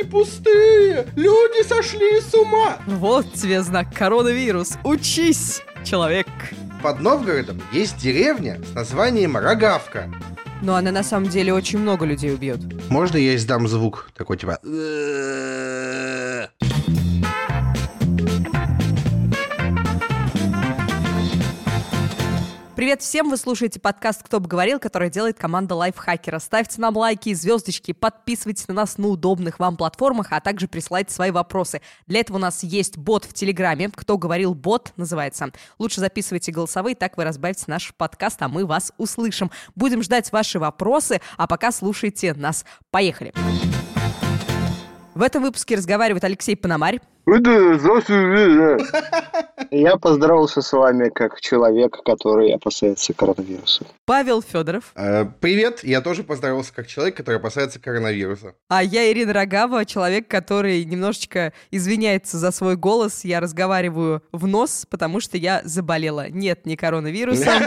[0.00, 1.06] Полки пустые!
[1.16, 2.78] Люди сошли с ума!
[2.86, 4.76] Вот тебе знак коронавирус.
[4.84, 6.26] Учись, человек.
[6.82, 10.10] Под Новгородом есть деревня с названием Рогавка.
[10.62, 12.60] Но она на самом деле очень много людей убьет.
[12.90, 14.58] Можно я издам звук такой типа...
[22.80, 26.38] Привет всем, вы слушаете подкаст «Кто бы говорил», который делает команда Лайфхакера.
[26.38, 31.30] Ставьте нам лайки, звездочки, подписывайтесь на нас на удобных вам платформах, а также присылайте свои
[31.30, 31.82] вопросы.
[32.06, 33.90] Для этого у нас есть бот в Телеграме.
[33.94, 35.50] «Кто говорил бот» называется.
[35.78, 39.50] Лучше записывайте голосовые, так вы разбавите наш подкаст, а мы вас услышим.
[39.74, 42.64] Будем ждать ваши вопросы, а пока слушайте нас.
[42.90, 43.34] Поехали!
[45.14, 47.00] В этом выпуске разговаривает Алексей Пономарь.
[49.70, 53.84] Я поздоровался с вами как человек, который опасается коронавируса.
[54.04, 54.90] Павел Федоров.
[54.96, 58.54] Э, Привет, я тоже поздоровался как человек, который опасается коронавируса.
[58.68, 63.24] А я Ирина Рогава, человек, который немножечко извиняется за свой голос.
[63.24, 66.28] Я разговариваю в нос, потому что я заболела.
[66.30, 67.52] Нет, не коронавирусом.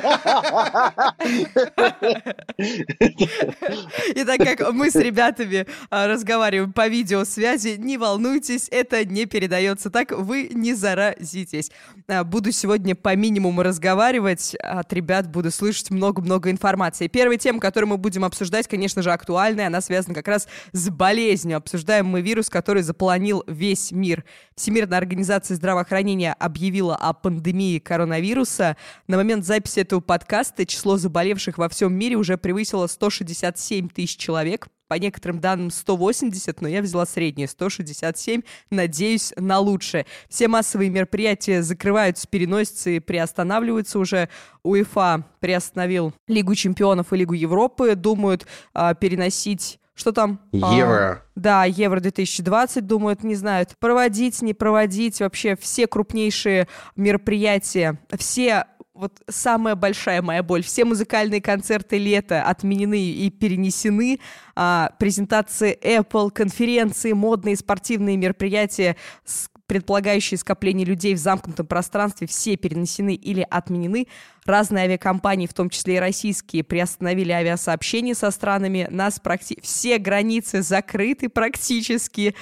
[4.16, 9.90] И так как мы с ребятами а, разговариваем по видеосвязи, не волнуйтесь, это не передается
[9.90, 11.70] так, вы не заразитесь.
[12.08, 17.08] А, Буду сегодня по минимуму разговаривать, от ребят буду слышать много-много информации.
[17.08, 21.58] Первая тема, которую мы будем обсуждать, конечно же, актуальная, она связана как раз с болезнью.
[21.58, 24.24] Обсуждаем мы вирус, который заполонил весь мир.
[24.56, 28.78] Всемирная организация здравоохранения объявила о пандемии коронавируса.
[29.08, 34.70] На момент записи этого подкаста число заболевших во всем мире уже превысило 167 тысяч человек
[34.94, 38.44] по некоторым данным 180, но я взяла среднее 167.
[38.70, 40.06] Надеюсь на лучшее.
[40.30, 44.30] Все массовые мероприятия закрываются, переносятся и приостанавливаются уже.
[44.62, 47.96] УЕФА приостановил Лигу чемпионов и Лигу Европы.
[47.96, 50.40] Думают а, переносить что там?
[50.60, 51.24] А, Евро.
[51.36, 55.20] да, Евро 2020, думают, не знают, проводить, не проводить.
[55.20, 60.62] Вообще все крупнейшие мероприятия, все вот самая большая моя боль.
[60.64, 64.20] Все музыкальные концерты лета отменены и перенесены.
[64.56, 68.96] А, презентации Apple, конференции, модные спортивные мероприятия,
[69.26, 74.08] с- предполагающие скопление людей в замкнутом пространстве, все перенесены или отменены.
[74.46, 78.88] Разные авиакомпании, в том числе и российские, приостановили авиасообщение со странами.
[78.92, 79.58] Нас практи...
[79.64, 82.36] Все границы закрыты практически.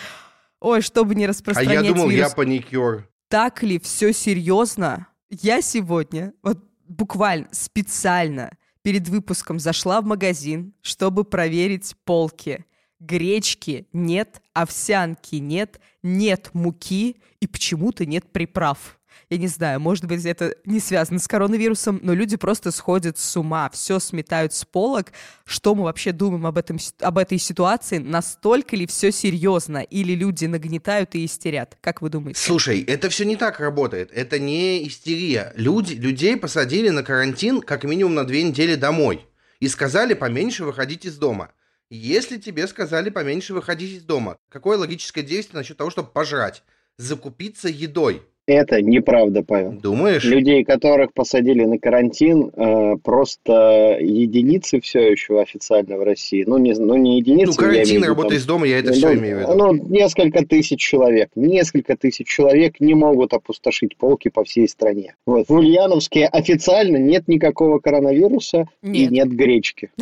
[0.60, 3.08] Ой, чтобы не А распространять я думал, вирус я паникер.
[3.30, 5.08] так ли все серьезно?
[5.34, 6.60] Я сегодня, вот
[6.90, 12.66] буквально специально перед выпуском зашла в магазин, чтобы проверить полки.
[13.00, 19.00] Гречки нет, овсянки нет, нет муки и почему-то нет приправ.
[19.30, 23.38] Я не знаю, может быть, это не связано с коронавирусом, но люди просто сходят с
[23.38, 25.08] ума, все сметают с полок.
[25.46, 27.98] Что мы вообще думаем об, этом, об этой ситуации?
[27.98, 29.80] Настолько ли все серьезно?
[29.80, 31.78] Или люди нагнетают и истерят?
[31.82, 32.40] Как вы думаете?
[32.40, 34.12] Слушай, это все не так работает.
[34.14, 35.54] Это не истерия.
[35.56, 39.26] Люди, людей посадили на карантин как минимум на две недели домой.
[39.60, 41.52] И сказали поменьше выходить из дома.
[41.92, 46.64] Если тебе сказали поменьше выходить из дома, какое логическое действие насчет того, чтобы пожрать?
[46.98, 48.24] Закупиться едой.
[48.52, 49.72] Это неправда, Павел.
[49.72, 50.26] Думаешь?
[50.26, 56.44] Людей, которых посадили на карантин, э, просто единицы все еще официально в России.
[56.46, 57.52] Ну, не, ну, не единицы.
[57.52, 59.54] Ну, карантин, виду, работа там, из дома, я это ну, все имею в виду.
[59.54, 61.30] Ну, несколько тысяч человек.
[61.36, 65.16] Несколько тысяч человек не могут опустошить полки по всей стране.
[65.26, 65.48] Вот.
[65.48, 69.12] В Ульяновске официально нет никакого коронавируса и Нет.
[69.12, 69.92] нет гречки.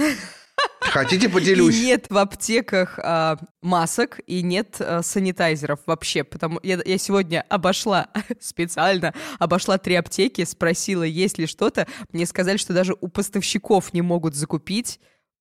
[0.92, 1.82] Хотите И поделюсь?
[1.82, 8.08] нет в аптеках а, масок и нет а, санитайзеров вообще, потому я, я сегодня обошла
[8.40, 14.02] специально обошла три аптеки, спросила, есть ли что-то, мне сказали, что даже у поставщиков не
[14.02, 15.00] могут закупить,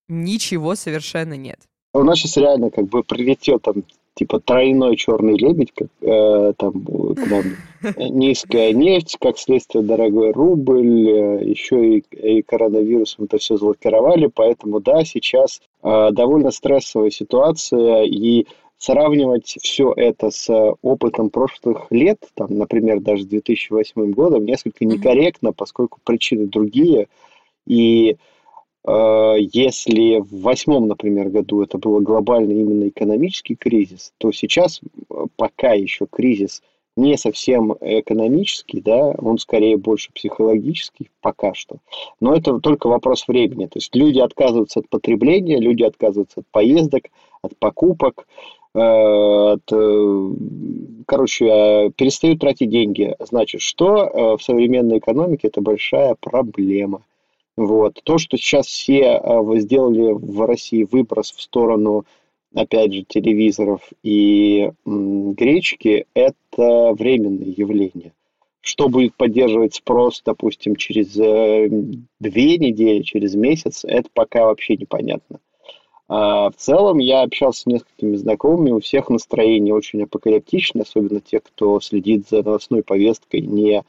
[0.08, 1.60] ничего совершенно нет.
[1.94, 3.84] У нас сейчас реально как бы прилетел там
[4.18, 7.44] типа тройной черный лебедь, как, э, там к нам
[8.10, 14.80] низкая нефть, как следствие дорогой рубль, э, еще и, и коронавирусом это все заблокировали, поэтому
[14.80, 18.02] да, сейчас э, довольно стрессовая ситуация.
[18.04, 18.46] И
[18.80, 20.48] сравнивать все это с
[20.82, 27.08] опытом прошлых лет, там, например, даже с 2008 годом, несколько некорректно, поскольку причины другие,
[27.66, 28.16] и Э,
[28.88, 35.72] Если в восьмом, например, году это был глобальный именно экономический кризис, то сейчас э, пока
[35.74, 36.62] еще кризис
[36.96, 41.76] не совсем экономический, да, он скорее больше психологический пока что.
[42.20, 43.66] Но это только вопрос времени.
[43.66, 47.04] То есть люди отказываются от потребления, люди отказываются от поездок,
[47.40, 48.26] от покупок,
[48.74, 50.30] э, от, э,
[51.06, 53.14] короче, э, перестают тратить деньги.
[53.20, 57.02] Значит, что э, в современной экономике это большая проблема.
[57.58, 58.00] Вот.
[58.04, 62.04] То, что сейчас все вы сделали в России выброс в сторону
[62.54, 68.12] опять же, телевизоров и гречки– это временное явление.
[68.60, 71.68] Что будет поддерживать спрос, допустим, через э,
[72.20, 75.40] две недели, через месяц, это пока вообще непонятно.
[76.08, 81.40] А в целом я общался с несколькими знакомыми, у всех настроение очень апокалиптичное, особенно те,
[81.40, 83.82] кто следит за новостной повесткой не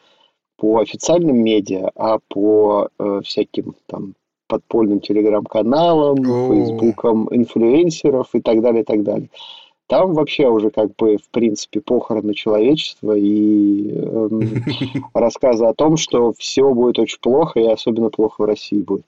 [0.59, 4.13] по официальным медиа, а по э, всяким там
[4.47, 9.29] подпольным телеграм-каналам, фейсбукам инфлюенсеров и так далее, и так далее.
[9.87, 14.29] Там вообще уже как бы, в принципе, похороны человечества и э,
[15.13, 19.05] рассказы о том, что все будет очень плохо, и особенно плохо в России будет.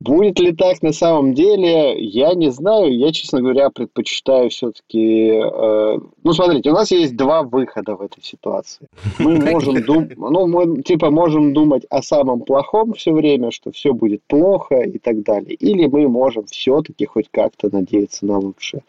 [0.00, 2.96] Будет ли так на самом деле, я не знаю.
[2.96, 5.28] Я, честно говоря, предпочитаю все-таки...
[5.30, 8.88] Э, ну, смотрите, у нас есть два выхода в этой ситуации.
[9.18, 10.16] Мы можем думать...
[10.16, 14.98] Ну, мы, типа, можем думать о самом плохом все время, что все будет плохо и
[14.98, 15.54] так далее.
[15.54, 18.82] Или мы можем все-таки хоть как-то надеяться на лучшее.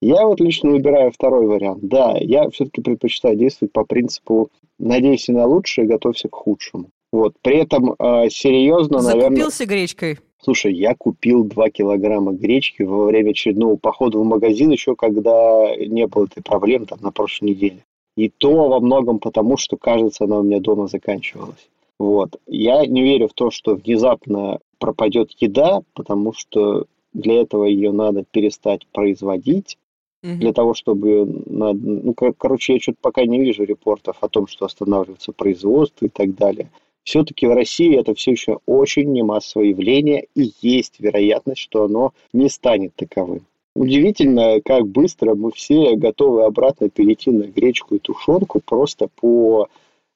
[0.00, 1.80] Я вот лично выбираю второй вариант.
[1.82, 6.90] Да, я все-таки предпочитаю действовать по принципу «надейся на лучшее, готовься к худшему».
[7.12, 7.34] Вот.
[7.42, 9.36] При этом э, серьезно, Закупился наверное...
[9.36, 10.18] Закупился гречкой?
[10.44, 16.06] Слушай, я купил 2 килограмма гречки во время очередного похода в магазин, еще когда не
[16.06, 17.78] было этой проблемы, там, на прошлой неделе.
[18.14, 21.66] И то во многом потому, что, кажется, она у меня дома заканчивалась.
[21.98, 22.38] Вот.
[22.46, 28.24] Я не верю в то, что внезапно пропадет еда, потому что для этого ее надо
[28.30, 29.78] перестать производить.
[30.22, 30.40] Угу.
[30.40, 31.42] Для того, чтобы...
[31.46, 36.10] Надо, ну, короче, я что-то пока не вижу репортов о том, что останавливается производство и
[36.10, 36.68] так далее
[37.04, 42.48] все-таки в России это все еще очень немассовое явление, и есть вероятность, что оно не
[42.48, 43.46] станет таковым.
[43.76, 49.68] Удивительно, как быстро мы все готовы обратно перейти на гречку и тушенку просто по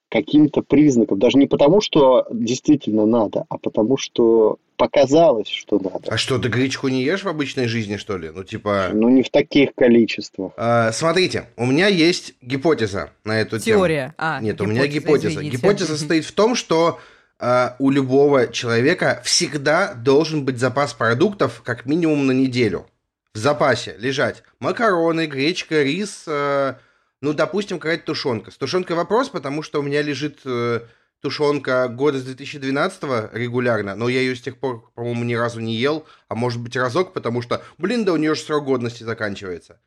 [0.09, 1.19] каким-то признакам.
[1.19, 6.01] Даже не потому, что действительно надо, а потому, что показалось, что надо.
[6.07, 8.31] А что, ты гречку не ешь в обычной жизни, что ли?
[8.33, 8.89] Ну, типа...
[8.93, 10.53] Ну, не в таких количествах.
[10.57, 13.63] А, смотрите, у меня есть гипотеза на эту Теория.
[13.65, 13.77] тему.
[13.79, 14.15] Теория.
[14.17, 15.29] А, Нет, гипотеза, у меня гипотеза.
[15.29, 15.57] Извините.
[15.57, 16.99] Гипотеза состоит в том, что
[17.39, 22.85] а, у любого человека всегда должен быть запас продуктов как минимум на неделю.
[23.33, 26.75] В запасе лежать макароны, гречка, рис, э,
[27.21, 28.51] ну, допустим, какая-то тушенка.
[28.51, 30.81] С тушенкой вопрос, потому что у меня лежит э,
[31.21, 35.75] тушенка года с 2012 регулярно, но я ее с тех пор, по-моему, ни разу не
[35.75, 39.81] ел, а может быть разок, потому что, блин, да у нее же срок годности заканчивается.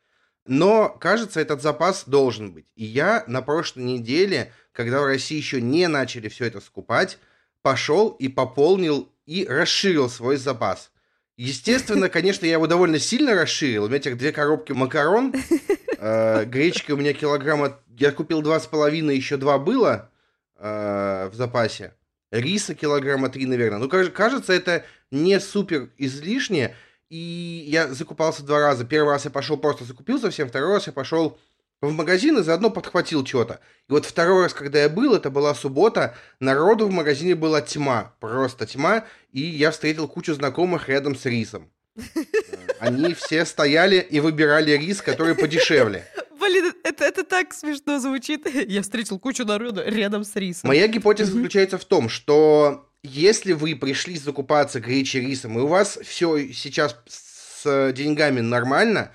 [0.45, 2.67] Но, кажется, этот запас должен быть.
[2.75, 7.19] И я на прошлой неделе, когда в России еще не начали все это скупать,
[7.63, 10.92] пошел и пополнил и расширил свой запас.
[11.37, 13.85] Естественно, конечно, я его довольно сильно расширил.
[13.85, 15.35] У меня теперь две коробки макарон,
[15.99, 17.79] э, гречки у меня килограмма...
[17.99, 20.11] Я купил два с половиной, еще два было,
[20.57, 21.95] э, в запасе.
[22.31, 23.79] Риса килограмма три, наверное.
[23.79, 26.75] Ну, кажется, это не супер излишне.
[27.11, 28.87] И я закупался два раза.
[28.87, 31.39] Первый раз я пошел просто закупил совсем, второй раз я пошел
[31.83, 33.61] в магазин и заодно подхватил что-то.
[33.89, 38.15] И вот второй раз, когда я был, это была суббота, народу в магазине была тьма,
[38.21, 41.71] просто тьма, и я встретил кучу знакомых рядом с рисом.
[42.79, 46.07] Они все стояли и выбирали рис, который подешевле.
[46.41, 48.47] Блин, это, это так смешно звучит.
[48.69, 50.69] Я встретил кучу народа рядом с рисом.
[50.69, 55.99] Моя гипотеза заключается в том, что если вы пришли закупаться гречей рисом, и у вас
[56.05, 59.13] все сейчас с деньгами нормально,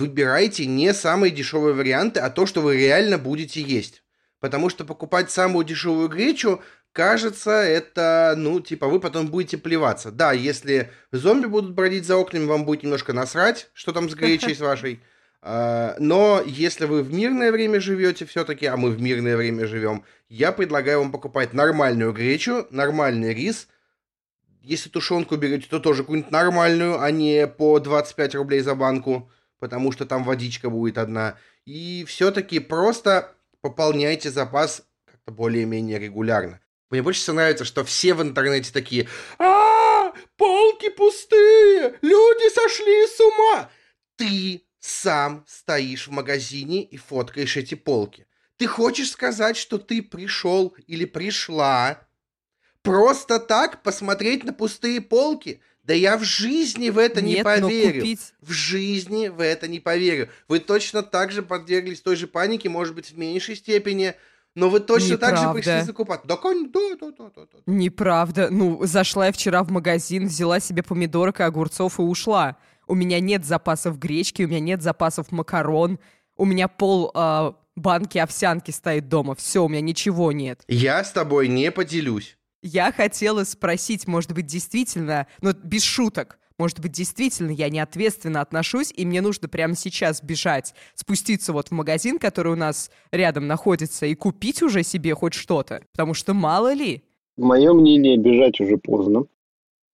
[0.00, 4.02] выбирайте не самые дешевые варианты, а то, что вы реально будете есть.
[4.40, 10.10] Потому что покупать самую дешевую гречу, кажется, это, ну, типа, вы потом будете плеваться.
[10.10, 14.54] Да, если зомби будут бродить за окнами, вам будет немножко насрать, что там с гречей
[14.54, 15.00] с вашей.
[15.42, 20.04] А, но если вы в мирное время живете все-таки, а мы в мирное время живем,
[20.30, 23.68] я предлагаю вам покупать нормальную гречу, нормальный рис.
[24.62, 29.92] Если тушенку берете, то тоже какую-нибудь нормальную, а не по 25 рублей за банку, потому
[29.92, 31.38] что там водичка будет одна.
[31.64, 36.60] И все-таки просто пополняйте запас как-то более-менее регулярно.
[36.90, 39.06] Мне больше всего нравится, что все в интернете такие
[39.38, 43.70] а полки пустые, люди сошли с ума.
[44.16, 48.26] Ты сам стоишь в магазине и фоткаешь эти полки.
[48.56, 52.06] Ты хочешь сказать, что ты пришел или пришла
[52.82, 55.62] просто так посмотреть на пустые полки?
[55.90, 58.00] Да я в жизни в это Нет, не поверю.
[58.02, 58.32] Купить...
[58.40, 60.28] В жизни в это не поверю.
[60.46, 64.14] Вы точно так же подверглись той же панике, может быть, в меньшей степени,
[64.54, 65.36] но вы точно Неправда.
[65.36, 66.20] так же пришли закупать.
[66.22, 67.58] Да, да, да, да, да, да.
[67.66, 68.50] Неправда.
[68.52, 72.56] Ну, зашла я вчера в магазин, взяла себе помидорок и огурцов и ушла.
[72.86, 75.98] У меня нет запасов гречки, у меня нет запасов макарон,
[76.36, 79.34] у меня пол э, банки овсянки стоит дома.
[79.34, 80.62] Все, у меня ничего нет.
[80.68, 82.36] Я с тобой не поделюсь.
[82.62, 88.92] Я хотела спросить, может быть, действительно, ну, без шуток, Может быть, действительно я неответственно отношусь,
[88.94, 94.04] и мне нужно прямо сейчас бежать, спуститься вот в магазин, который у нас рядом находится,
[94.04, 95.80] и купить уже себе хоть что-то.
[95.92, 97.02] Потому что мало ли.
[97.38, 99.24] Мое мнение, бежать уже поздно.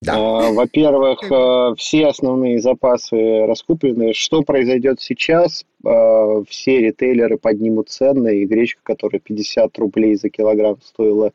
[0.02, 0.14] Да.
[0.16, 4.12] А, во-первых, э, все основные запасы раскуплены.
[4.12, 5.64] Что произойдет сейчас?
[5.85, 11.32] А, все ритейлеры поднимут цены, и гречка, которая 50 рублей за килограмм стоила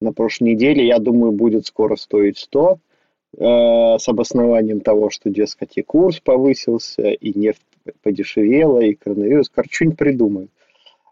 [0.00, 2.78] на прошлой неделе, я думаю, будет скоро стоить 100
[3.38, 7.62] э, с обоснованием того, что, дескать, и курс повысился, и нефть
[8.02, 9.50] подешевела, и коронавирус.
[9.50, 10.50] Короче, что-нибудь придумают.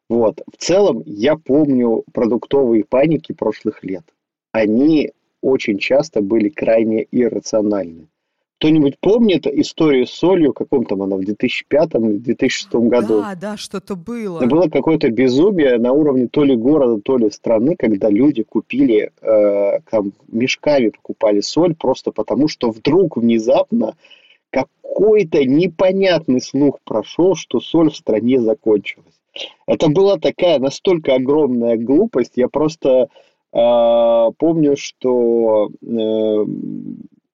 [0.09, 0.40] Вот.
[0.50, 4.04] В целом, я помню продуктовые паники прошлых лет.
[4.52, 8.09] Они очень часто были крайне иррациональны.
[8.58, 13.20] Кто-нибудь помнит историю с солью, каком там она, в 2005-2006 году?
[13.20, 14.44] Да, да, что-то было.
[14.46, 19.78] Было какое-то безумие на уровне то ли города, то ли страны, когда люди купили, э,
[19.88, 23.94] там, мешками покупали соль просто потому, что вдруг внезапно
[24.50, 29.06] какой-то непонятный слух прошел, что соль в стране закончилась.
[29.66, 33.08] Это была такая настолько огромная глупость, я просто
[33.52, 36.44] э, помню, что э,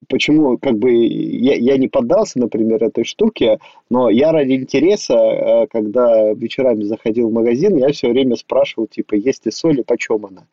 [0.07, 3.59] почему как бы я, я не поддался, например, этой штуке,
[3.89, 9.15] но я ради интереса, э, когда вечерами заходил в магазин, я все время спрашивал, типа,
[9.15, 10.45] есть ли соль и почем она.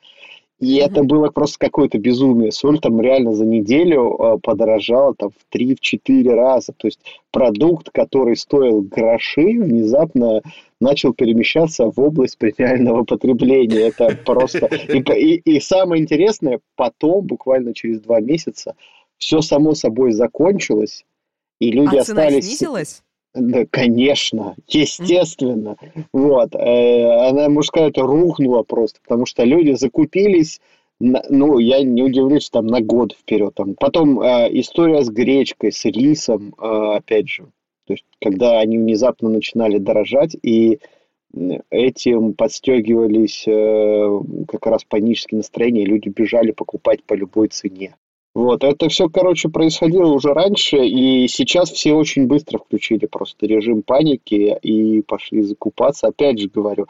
[0.63, 0.85] И mm-hmm.
[0.85, 2.53] это было просто какое-то безумие.
[2.53, 6.73] Соль там реально за неделю э, подорожала там в 3-4 раза.
[6.73, 7.01] То есть
[7.33, 10.41] продукт, который стоил гроши, внезапно
[10.79, 13.89] начал перемещаться в область премиального потребления.
[13.89, 14.67] Это просто...
[14.89, 18.77] И, и, и самое интересное, потом, буквально через два месяца,
[19.23, 21.05] все само собой закончилось,
[21.61, 22.31] и люди а остались...
[22.31, 23.03] цена снизилась?
[23.35, 25.77] Да, конечно, естественно.
[25.81, 26.05] Mm-hmm.
[26.13, 26.55] Вот.
[26.57, 30.61] Э, она, можно сказать, рухнула просто, потому что люди закупились,
[30.99, 33.55] на, ну, я не удивлюсь, там, на год вперед.
[33.55, 33.75] Там.
[33.77, 37.45] Потом э, история с гречкой, с рисом, э, опять же.
[37.87, 40.81] То есть, когда они внезапно начинали дорожать, и
[41.71, 47.95] этим подстегивались э, как раз панические настроения, люди бежали покупать по любой цене.
[48.35, 53.83] Вот, это все, короче, происходило уже раньше, и сейчас все очень быстро включили просто режим
[53.83, 56.07] паники и пошли закупаться.
[56.07, 56.87] Опять же говорю,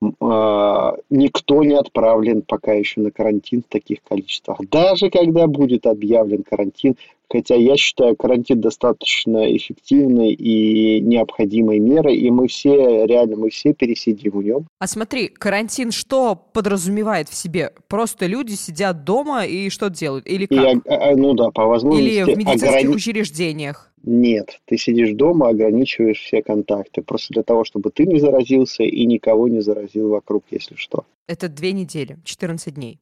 [0.00, 4.58] никто не отправлен пока еще на карантин в таких количествах.
[4.70, 6.96] Даже когда будет объявлен карантин,
[7.30, 13.74] Хотя я считаю карантин достаточно эффективной и необходимой мерой, и мы все, реально, мы все
[13.74, 14.66] пересидим в нем.
[14.78, 17.72] А смотри, карантин что подразумевает в себе?
[17.86, 20.26] Просто люди сидят дома и что делают?
[20.26, 20.58] Или как?
[20.58, 22.08] И, а, ну да, по возможности.
[22.08, 22.88] Или в медицинских ограни...
[22.88, 23.87] учреждениях?
[24.02, 29.06] Нет, ты сидишь дома, ограничиваешь все контакты, просто для того, чтобы ты не заразился и
[29.06, 31.04] никого не заразил вокруг, если что.
[31.26, 33.00] Это две недели, 14 дней.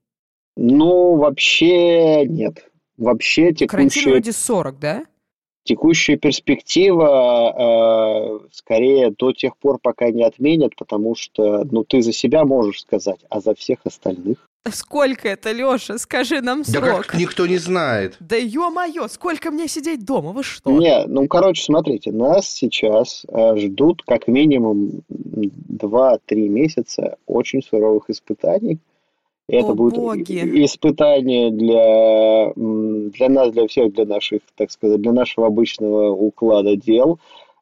[0.56, 2.70] Ну, вообще нет.
[2.96, 3.66] Вообще текущая...
[3.68, 5.06] Карантин вроде 40, да?
[5.66, 12.12] Текущая перспектива э, скорее до тех пор, пока не отменят, потому что ну, ты за
[12.12, 14.38] себя можешь сказать, а за всех остальных.
[14.70, 15.98] Сколько это, Леша?
[15.98, 16.84] Скажи нам срок.
[16.84, 18.16] Да как никто не знает.
[18.20, 20.30] Да ё-моё, сколько мне сидеть дома?
[20.30, 20.70] Вы что?
[20.70, 26.18] Не, ну, короче, смотрите, нас сейчас э, ждут как минимум 2-3
[26.48, 28.78] месяца очень суровых испытаний.
[29.48, 30.64] Это О, будет боги.
[30.64, 37.20] испытание для, для нас, для всех, для наших, так сказать, для нашего обычного уклада дел.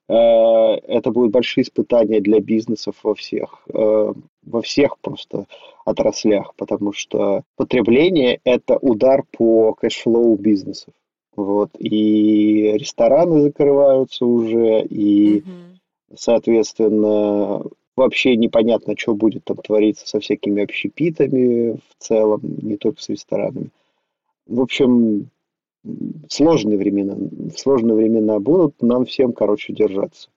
[0.09, 4.13] Э, это будут большие испытания для бизнесов во всех, э,
[4.45, 5.47] во всех просто
[5.85, 10.95] отраслях, потому что потребление– это удар по cash flow бизнесов.
[11.37, 11.71] Вот.
[11.79, 16.17] И рестораны закрываются уже, и, угу.
[16.17, 17.63] соответственно,
[17.97, 23.71] вообще непонятно, что будет там твориться со всякими общепитами в целом, не только с ресторанами.
[24.47, 25.31] В общем,
[26.29, 27.17] сложные времена.
[27.57, 30.29] Сложные времена будут, нам всем, короче, держаться.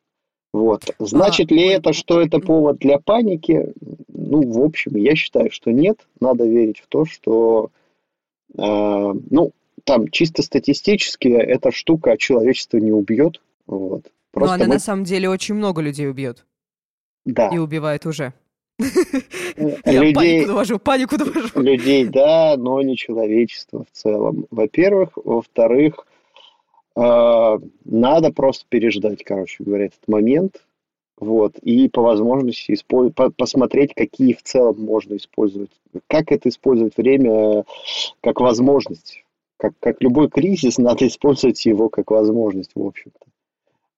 [0.54, 0.84] Вот.
[1.00, 3.74] Значит а, ли это, что это повод для паники?
[4.08, 6.00] Ну, в общем, я считаю, что нет.
[6.20, 7.70] Надо верить в то, что,
[8.58, 9.52] э, ну,
[9.84, 13.42] там чисто статистически эта штука человечество не убьет.
[13.68, 14.12] Вот.
[14.32, 14.74] Просто Но она мы...
[14.76, 16.46] на самом деле очень много людей убьет.
[17.28, 17.50] Да.
[17.50, 18.34] И убивает уже.
[18.80, 21.60] Я панику довожу, панику довожу.
[21.60, 24.46] Людей, да, но не человечество в целом.
[24.50, 25.18] Во-первых.
[25.18, 26.08] Во-вторых,
[26.96, 30.64] э, надо просто переждать, короче говоря, этот момент.
[31.20, 33.12] Вот, и по возможности использ...
[33.36, 35.72] посмотреть, какие в целом можно использовать.
[36.06, 37.66] Как это использовать время
[38.22, 39.26] как возможность.
[39.58, 43.26] Как, как любой кризис, надо использовать его как возможность, в общем-то.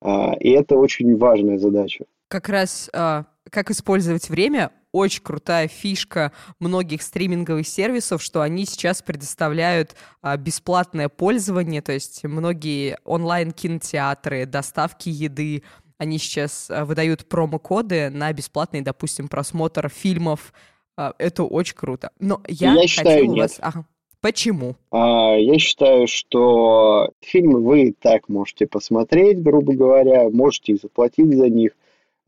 [0.02, 6.32] А, и это очень важная задача как раз а, как использовать время очень крутая фишка
[6.60, 15.10] многих стриминговых сервисов, что они сейчас предоставляют а, бесплатное пользование, то есть многие онлайн-кинотеатры, доставки
[15.10, 15.64] еды,
[15.98, 20.54] они сейчас а, выдают промокоды на бесплатный, допустим, просмотр фильмов.
[20.98, 22.12] А, это очень круто.
[22.20, 23.38] Но я, я считаю, нет.
[23.38, 23.58] вас...
[23.62, 23.86] Ага.
[24.22, 24.76] Почему?
[24.92, 31.72] А, я считаю, что фильмы вы так можете посмотреть, грубо говоря, можете заплатить за них.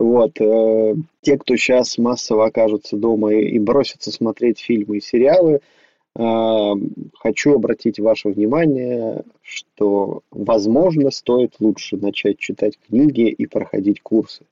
[0.02, 0.40] Вот.
[0.40, 5.60] Э, те, кто сейчас массово окажутся дома и, и бросятся смотреть фильмы и сериалы,
[6.16, 6.72] э,
[7.20, 14.44] хочу обратить ваше внимание, что, возможно, стоит лучше начать читать книги и проходить курсы.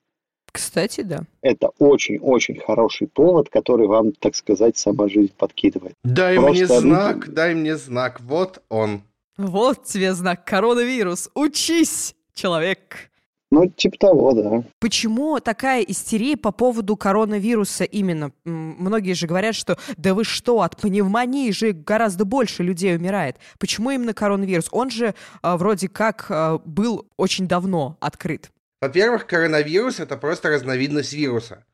[0.52, 1.23] Кстати, да.
[1.42, 5.95] Это очень-очень хороший повод, который вам, так сказать, сама жизнь подкидывает.
[6.04, 8.21] Дай Просто мне знак, дай мне знак.
[8.21, 9.02] Вот он.
[9.37, 11.28] Вот тебе знак коронавирус.
[11.35, 13.10] Учись, человек.
[13.50, 14.62] Ну, типа того, да.
[14.78, 18.30] Почему такая истерия по поводу коронавируса именно?
[18.45, 23.37] Многие же говорят, что да вы что, от пневмонии же гораздо больше людей умирает.
[23.59, 24.69] Почему именно коронавирус?
[24.71, 25.07] Он же
[25.42, 28.50] э, вроде как э, был очень давно открыт.
[28.80, 31.64] Во-первых, коронавирус это просто разновидность вируса.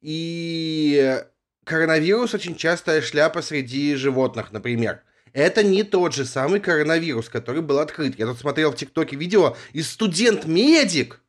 [0.00, 1.22] И
[1.64, 5.02] коронавирус очень частая шляпа среди животных, например.
[5.32, 8.18] Это не тот же самый коронавирус, который был открыт.
[8.18, 11.20] Я тут смотрел в ТикТоке видео, и студент-медик,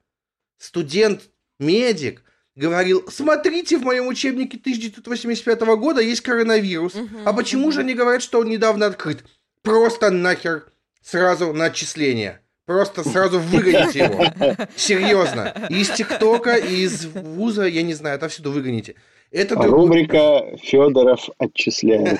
[0.57, 2.23] студент-медик
[2.55, 6.95] говорил, смотрите, в моем учебнике 1985 года есть коронавирус.
[6.95, 7.71] Угу, а почему угу.
[7.73, 9.23] же они говорят, что он недавно открыт?
[9.61, 10.65] Просто нахер
[11.01, 12.41] сразу на отчисление.
[12.65, 14.25] Просто сразу выгоните его.
[14.75, 15.67] Серьезно.
[15.69, 18.95] Из ТикТока, из вуза, я не знаю, отовсюду выгоните.
[19.31, 22.19] Это а рубрика Федоров отчисляет.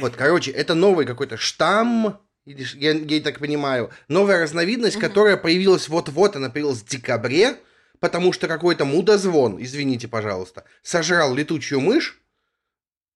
[0.00, 6.34] Вот, короче, это новый какой-то штамм, я, я так понимаю, новая разновидность, которая появилась вот-вот,
[6.34, 7.56] она появилась в декабре,
[8.00, 12.20] потому что какой-то мудозвон, извините, пожалуйста, сожрал летучую мышь,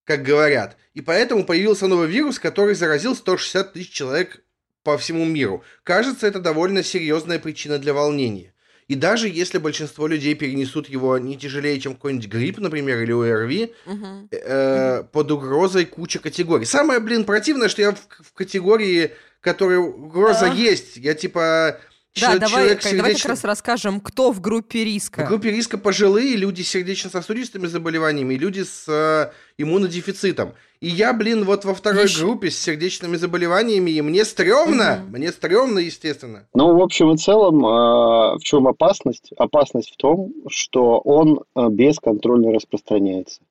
[0.03, 0.77] как говорят.
[0.93, 4.43] И поэтому появился новый вирус, который заразил 160 тысяч человек
[4.83, 5.63] по всему миру.
[5.83, 8.53] Кажется, это довольно серьезная причина для волнения.
[8.87, 13.73] И даже если большинство людей перенесут его не тяжелее, чем какой-нибудь грипп, например, или ОРВИ,
[13.85, 14.27] uh-huh.
[14.31, 16.65] э, под угрозой куча категорий.
[16.65, 20.55] Самое, блин, противное, что я в, в категории, которой угроза uh-huh.
[20.55, 20.95] есть.
[20.95, 21.81] Я типа
[22.19, 22.97] да, давай, сердечно...
[22.97, 25.25] давай как раз расскажем, кто в группе риска.
[25.25, 30.55] В группе риска пожилые люди с сердечно-сосудистыми заболеваниями люди с э, иммунодефицитом.
[30.79, 32.19] И я, блин, вот во второй Ешь.
[32.19, 35.17] группе с сердечными заболеваниями, и мне стрёмно, угу.
[35.17, 36.47] мне стрёмно, естественно.
[36.53, 39.31] Ну, в общем и целом, э, в чем опасность?
[39.37, 43.41] Опасность в том, что он э, бесконтрольно распространяется,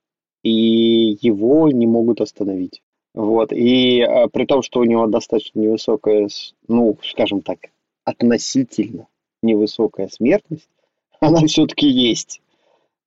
[0.43, 2.83] и его не могут остановить.
[3.15, 6.29] Вот, и э, при том, что у него достаточно невысокая,
[6.69, 7.59] ну, скажем так,
[8.05, 9.09] относительно
[9.43, 10.69] невысокая смертность,
[11.21, 12.41] она все-таки есть.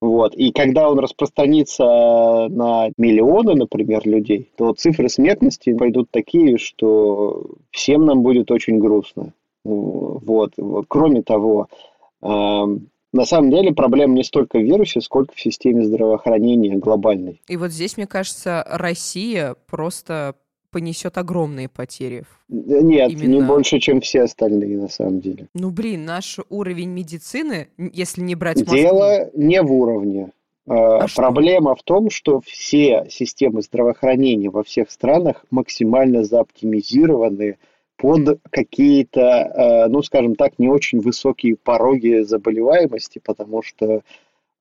[0.01, 0.33] Вот.
[0.35, 8.05] И когда он распространится на миллионы, например, людей, то цифры смертности пойдут такие, что всем
[8.05, 9.33] нам будет очень грустно.
[9.65, 10.53] Вот.
[10.87, 11.67] Кроме того,
[12.21, 17.41] на самом деле проблема не столько в вирусе, сколько в системе здравоохранения глобальной.
[17.47, 20.35] И вот здесь, мне кажется, Россия просто
[20.69, 22.23] понесет огромные потери.
[22.47, 23.33] Нет, Именно...
[23.33, 25.47] не больше, чем все остальные, на самом деле.
[25.53, 28.75] Ну, блин, наш уровень медицины, если не брать Москву...
[28.75, 30.31] Дело не в уровне.
[30.67, 31.81] А, а Проблема что?
[31.81, 37.57] в том, что все системы здравоохранения во всех странах максимально заоптимизированы
[37.97, 44.01] под какие-то, а, ну, скажем так, не очень высокие пороги заболеваемости, потому что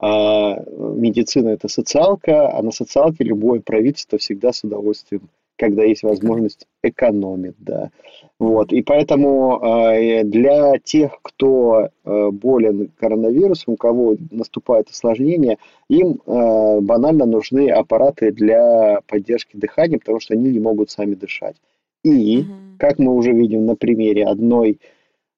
[0.00, 7.56] медицина это социалка, а на социалке любое правительство всегда с удовольствием когда есть возможность экономить,
[7.58, 7.90] да.
[8.38, 15.58] Вот, и поэтому э, для тех, кто э, болен коронавирусом, у кого наступает осложнение,
[15.90, 21.56] им э, банально нужны аппараты для поддержки дыхания, потому что они не могут сами дышать.
[22.04, 22.44] И,
[22.78, 24.80] как мы уже видим на примере одной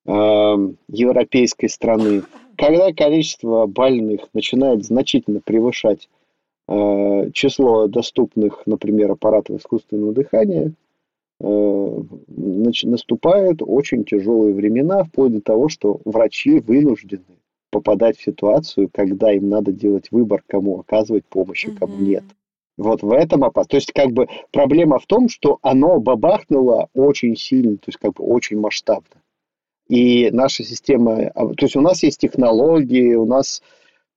[0.06, 2.22] европейской страны,
[2.56, 6.08] когда количество больных начинает значительно превышать
[7.32, 10.72] число доступных, например, аппаратов искусственного дыхания,
[11.40, 17.24] э, наступают очень тяжелые времена, вплоть до того, что врачи вынуждены
[17.70, 22.24] попадать в ситуацию, когда им надо делать выбор, кому оказывать помощь, а кому нет.
[22.76, 23.70] Вот в этом опасность.
[23.70, 28.14] То есть, как бы проблема в том, что оно бабахнуло очень сильно, то есть, как
[28.14, 29.20] бы очень масштабно.
[29.88, 33.60] И наша система, а, то есть у нас есть технологии, у нас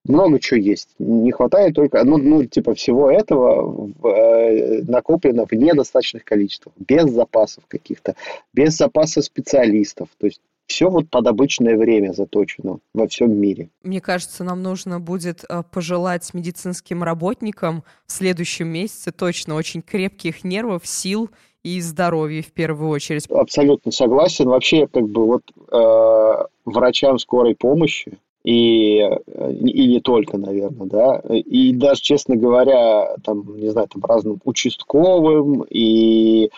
[0.06, 0.88] много чего есть.
[0.98, 7.64] Не хватает только, ну, ну типа всего этого э, накоплено в недостаточных количествах, без запасов
[7.68, 8.14] каких-то,
[8.52, 10.08] без запаса специалистов.
[10.18, 13.68] То есть Все вот под обычное время заточено во всем мире.
[13.82, 20.44] Мне кажется, нам нужно будет э, пожелать медицинским работникам в следующем месяце точно очень крепких
[20.44, 21.30] нервов, сил
[21.62, 23.26] и здоровья в первую очередь.
[23.30, 24.46] Абсолютно согласен.
[24.46, 31.72] Вообще, как бы вот э, врачам скорой помощи и, и не только, наверное, да, и
[31.72, 36.50] даже, честно говоря, там, не знаю, там разным участковым и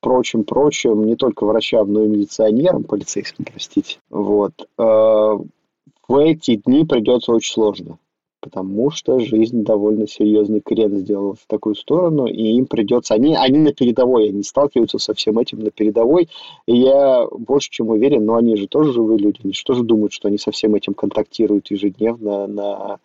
[0.00, 4.82] прочим, прочим, не только врачам, но и милиционерам, полицейским, простите, вот, э,
[6.08, 7.98] в эти дни придется очень сложно
[8.44, 13.14] потому что жизнь довольно серьезный крен сделала в такую сторону, и им придется...
[13.14, 16.28] Они, они на передовой, они сталкиваются со всем этим на передовой,
[16.66, 20.12] и я больше чем уверен, но они же тоже живые люди, они же тоже думают,
[20.12, 22.98] что они со всем этим контактируют ежедневно на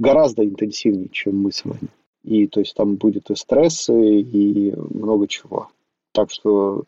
[0.00, 1.88] гораздо интенсивнее, чем мы с вами.
[2.24, 5.68] И то есть там будет и стрессы, и много чего.
[6.10, 6.82] Так что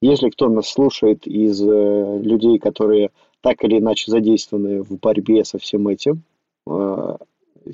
[0.00, 5.58] если кто нас слушает из э, людей, которые так или иначе задействованы в борьбе со
[5.58, 6.22] всем этим,
[6.68, 7.16] э,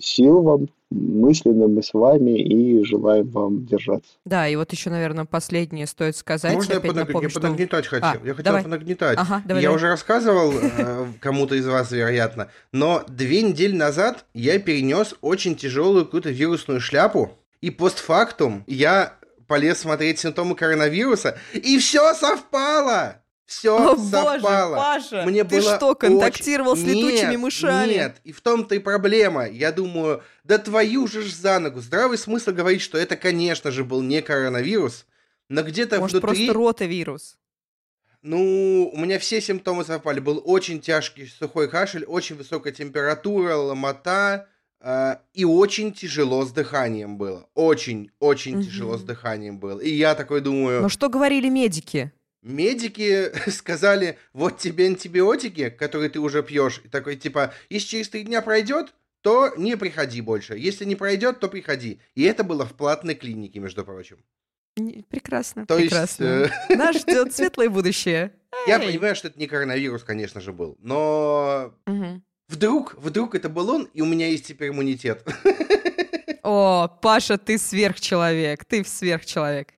[0.01, 4.13] сил вам мысленно мы с вами и желаем вам держаться.
[4.25, 6.55] Да, и вот еще, наверное, последнее стоит сказать.
[6.55, 7.09] Можно я, понаг...
[7.09, 7.41] напомню, что...
[7.41, 8.09] понагнетать хотел?
[8.09, 8.63] А, я хотел давай.
[8.63, 9.19] понагнетать.
[9.19, 9.77] Ага, давай, я давай.
[9.77, 16.05] уже рассказывал э, кому-то из вас, вероятно, но две недели назад я перенес очень тяжелую
[16.05, 23.22] какую-то вирусную шляпу, и постфактум я полез смотреть симптомы коронавируса, и все совпало!
[23.59, 24.39] Все О, совпало.
[24.39, 26.83] боже, Паша, Мне ты было что, контактировал очень...
[26.83, 27.93] с летучими нет, мышами?
[27.93, 29.47] Нет, и в том-то и проблема.
[29.49, 31.81] Я думаю, да твою же ж за ногу.
[31.81, 35.07] Здравый смысл говорить, что это, конечно же, был не коронавирус,
[35.49, 36.47] но где-то Может, внутри...
[36.47, 37.37] просто ротавирус?
[38.23, 40.21] Ну, у меня все симптомы совпали.
[40.21, 44.47] Был очень тяжкий сухой кашель, очень высокая температура, ломота,
[44.81, 47.49] э, и очень тяжело с дыханием было.
[47.55, 48.65] Очень-очень Мгм.
[48.65, 49.81] тяжело с дыханием было.
[49.81, 50.83] И я такой думаю...
[50.83, 52.13] Но что говорили медики?
[52.43, 58.25] Медики сказали, вот тебе антибиотики, которые ты уже пьешь, и такой типа, если через три
[58.25, 60.59] дня пройдет, то не приходи больше.
[60.59, 62.01] Если не пройдет, то приходи.
[62.17, 64.19] И это было в платной клинике, между прочим.
[65.09, 66.25] Прекрасно, То есть, прекрасно.
[66.25, 68.33] э, Нас ждет светлое будущее.
[68.67, 68.87] я Эй.
[68.89, 71.75] понимаю, что это не коронавирус, конечно же, был, но
[72.49, 75.25] вдруг, вдруг это был он, и у меня есть теперь иммунитет.
[76.43, 79.69] О, Паша, ты сверхчеловек, ты сверхчеловек.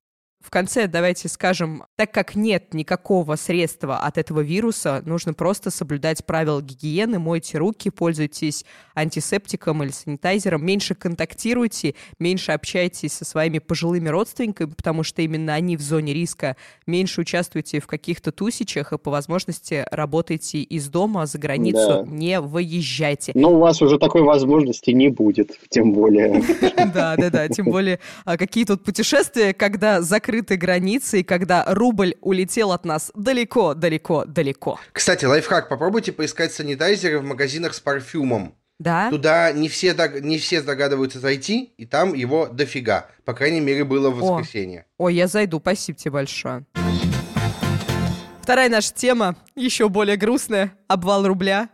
[0.45, 6.23] В конце давайте скажем, так как нет никакого средства от этого вируса, нужно просто соблюдать
[6.23, 14.07] правила гигиены, мойте руки, пользуйтесь антисептиком или санитайзером, меньше контактируйте, меньше общайтесь со своими пожилыми
[14.09, 19.09] родственниками, потому что именно они в зоне риска, меньше участвуйте в каких-то тусичах и по
[19.09, 22.05] возможности работайте из дома, за границу Да.
[22.05, 23.31] не выезжайте.
[23.33, 26.43] Но у вас уже такой возможности не будет, тем более.
[26.93, 27.49] Да, да, да.
[27.49, 33.11] Тем более, а какие тут путешествия, когда закрыты границы и когда рубль улетел от нас
[33.15, 34.79] далеко, далеко, далеко.
[34.91, 38.55] Кстати, лайфхак, попробуйте поискать санитайзеры в магазинах с парфюмом.
[38.79, 39.09] Да?
[39.09, 43.07] Туда не все, не все догадываются зайти, и там его дофига.
[43.23, 44.33] По крайней мере, было в О.
[44.33, 44.85] воскресенье.
[44.97, 46.65] Ой, я зайду, спасибо тебе большое.
[48.41, 51.69] Вторая наша тема, еще более грустная, обвал рубля.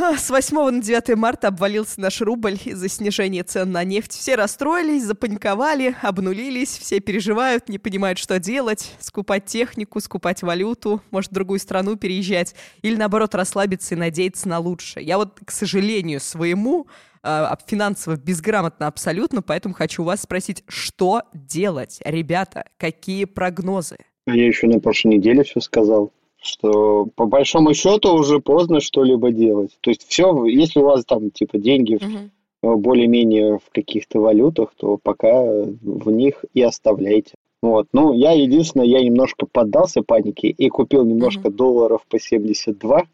[0.00, 4.12] А, С 8 на 9 марта обвалился наш рубль из-за снижения цен на нефть.
[4.12, 8.96] Все расстроились, запаниковали, обнулились, все переживают, не понимают, что делать.
[9.00, 12.54] Скупать технику, скупать валюту, может, в другую страну переезжать.
[12.80, 15.04] Или, наоборот, расслабиться и надеяться на лучшее.
[15.04, 16.86] Я вот, к сожалению, своему
[17.22, 22.00] а, финансово безграмотно абсолютно, поэтому хочу у вас спросить, что делать?
[22.04, 23.98] Ребята, какие прогнозы?
[24.26, 29.76] Я еще на прошлой неделе все сказал, что по большому счету уже поздно что-либо делать.
[29.80, 32.28] То есть все, если у вас там типа деньги э,
[32.62, 37.34] более-менее в каких-то валютах, то пока в них и оставляйте.
[37.62, 37.86] Вот.
[37.92, 43.04] Ну, я единственное, я немножко поддался панике и купил немножко долларов по 72.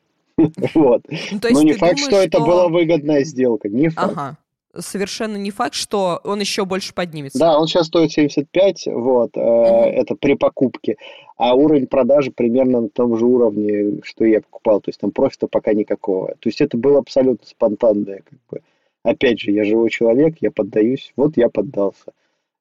[0.72, 1.02] Вот.
[1.32, 3.68] Ну, Но не факт, что это была выгодная сделка.
[3.68, 4.38] Не факт.
[4.78, 7.38] Совершенно не факт, что он еще больше поднимется.
[7.38, 10.96] Да, он сейчас стоит 75, вот, э, это при покупке,
[11.36, 15.46] а уровень продажи примерно на том же уровне, что я покупал, то есть там профита
[15.46, 16.28] пока никакого.
[16.40, 18.62] То есть это было абсолютно спонтанное, как бы.
[19.04, 22.12] Опять же, я живой человек, я поддаюсь, вот я поддался.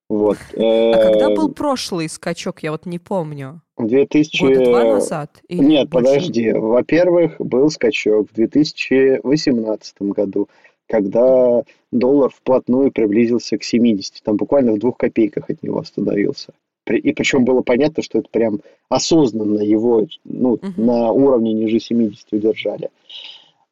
[0.09, 0.37] Вот.
[0.57, 3.61] А когда был прошлый скачок, я вот не помню.
[3.75, 4.41] в 2000...
[4.41, 5.41] Года два назад?
[5.47, 6.07] Или Нет, больше?
[6.07, 6.51] подожди.
[6.51, 10.49] Во-первых, был скачок в 2018 году,
[10.87, 14.21] когда доллар вплотную приблизился к 70.
[14.23, 16.53] Там буквально в двух копейках от него остановился.
[16.87, 20.85] И причем было понятно, что это прям осознанно его ну, Мгм.
[20.85, 22.89] на уровне ниже 70 удержали.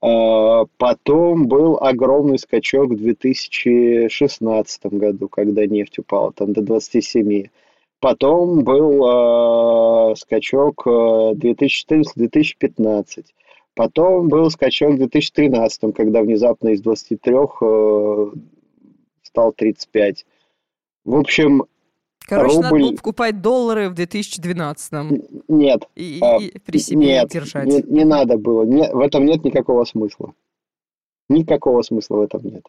[0.01, 7.45] А, Потом был огромный скачок в 2016 году, когда нефть упала там до 27.
[8.01, 13.23] Потом был э, скачок 2014-2015.
[13.75, 18.25] Потом был скачок в 2013, когда внезапно из 23 э,
[19.21, 20.25] стал 35.
[21.03, 21.65] В общем,
[22.25, 22.63] Короче, рубль...
[22.63, 24.93] надо было покупать доллары в 2012
[25.49, 25.83] Нет.
[25.95, 27.67] И, а, и при себе нет, держать.
[27.67, 28.63] Не, не надо было.
[28.63, 30.33] Не, в этом нет никакого смысла.
[31.27, 32.65] Никакого смысла в этом нет.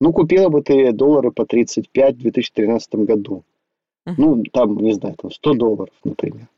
[0.00, 3.44] Ну, купила бы ты доллары по 35 в 2013 году.
[4.04, 4.14] Мгм.
[4.18, 6.48] Ну, там, не знаю, там 100 долларов, например.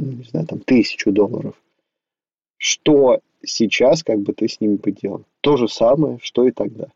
[0.00, 1.54] Ну, Не знаю, там тысячу долларов.
[2.58, 5.24] Что сейчас, как бы ты с ними бы делал?
[5.40, 6.86] То же самое, что и тогда.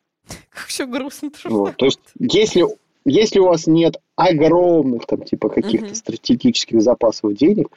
[0.50, 1.30] Как все грустно.
[1.44, 1.76] Вот.
[1.76, 2.64] То есть, если,
[3.04, 5.94] если у вас нет огромных, там, типа, каких-то Мгм.
[5.94, 7.68] стратегических запасов денег,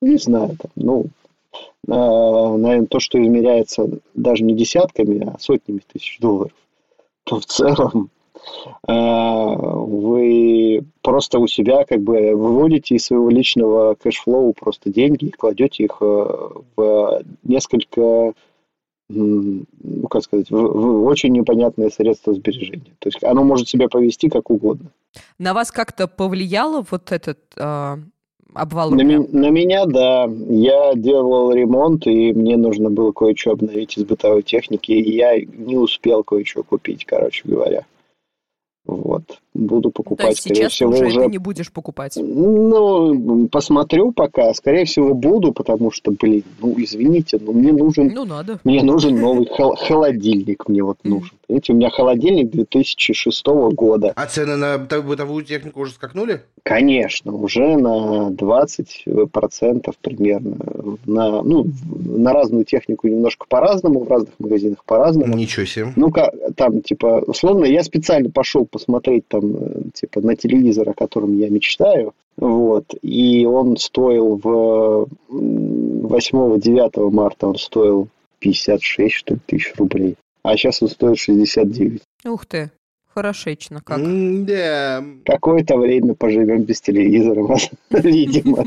[0.00, 1.06] не знаю, там, ну,
[1.86, 6.52] наверное, то, что измеряется даже не десятками, а сотнями тысяч долларов,
[7.24, 8.17] то в целом э,
[8.86, 15.30] вы просто у себя как бы выводите из своего личного cash flow просто деньги и
[15.30, 16.04] кладете их э,
[16.76, 18.34] в несколько
[19.10, 19.64] ну,
[20.10, 22.92] как сказать, в, в очень непонятное средство сбережения.
[22.98, 24.90] То есть оно может себя повести как угодно.
[25.38, 27.98] На вас как-то повлияло вот этот а,
[28.54, 33.96] обвал На, ми- на меня, да, я делал ремонт, и мне нужно было кое-что обновить
[33.96, 37.86] из бытовой техники, и я не успел кое-что купить, короче говоря.
[38.88, 39.42] Вот.
[39.58, 41.20] Буду То покупать, есть скорее всего, уже уже...
[41.22, 42.16] это не будешь покупать.
[42.16, 44.54] Ну, посмотрю пока.
[44.54, 48.60] Скорее всего, буду, потому что, блин, ну, извините, но мне нужен Ну, надо.
[48.62, 51.30] Мне нужен новый хол- холодильник, мне вот нужен.
[51.48, 54.12] Понимаете, у меня холодильник 2006 года.
[54.14, 56.42] А цены на быто- бытовую технику уже скакнули?
[56.62, 60.56] Конечно, уже на 20% примерно.
[61.06, 61.66] На, ну,
[62.04, 65.34] на разную технику немножко по-разному, в разных магазинах по-разному.
[65.36, 65.92] Ничего себе.
[65.96, 69.47] Ну, ка- там, типа, условно, я специально пошел посмотреть там,
[69.94, 77.56] типа, на телевизор, о котором я мечтаю, вот, и он стоил в 8-9 марта, он
[77.56, 78.08] стоил
[78.38, 82.02] 56, что ли, тысяч рублей, а сейчас он стоит 69.
[82.24, 82.70] Ух ты.
[83.18, 83.98] Хорошечно как.
[84.44, 85.04] Да.
[85.24, 87.44] Какое-то время поживем без телевизора,
[87.90, 88.64] видимо.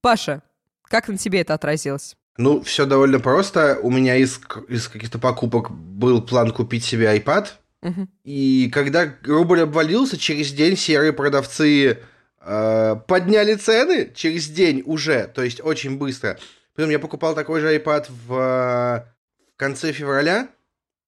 [0.00, 0.42] Паша,
[0.84, 2.16] как на тебе это отразилось?
[2.38, 3.78] Ну, все довольно просто.
[3.82, 7.48] У меня из, из каких-то покупок был план купить себе iPad.
[8.24, 11.98] И когда рубль обвалился, через день серые продавцы
[12.40, 14.12] э, подняли цены.
[14.14, 16.38] Через день уже, то есть очень быстро.
[16.74, 19.04] Потом я покупал такой же iPad в, э,
[19.52, 20.48] в конце февраля,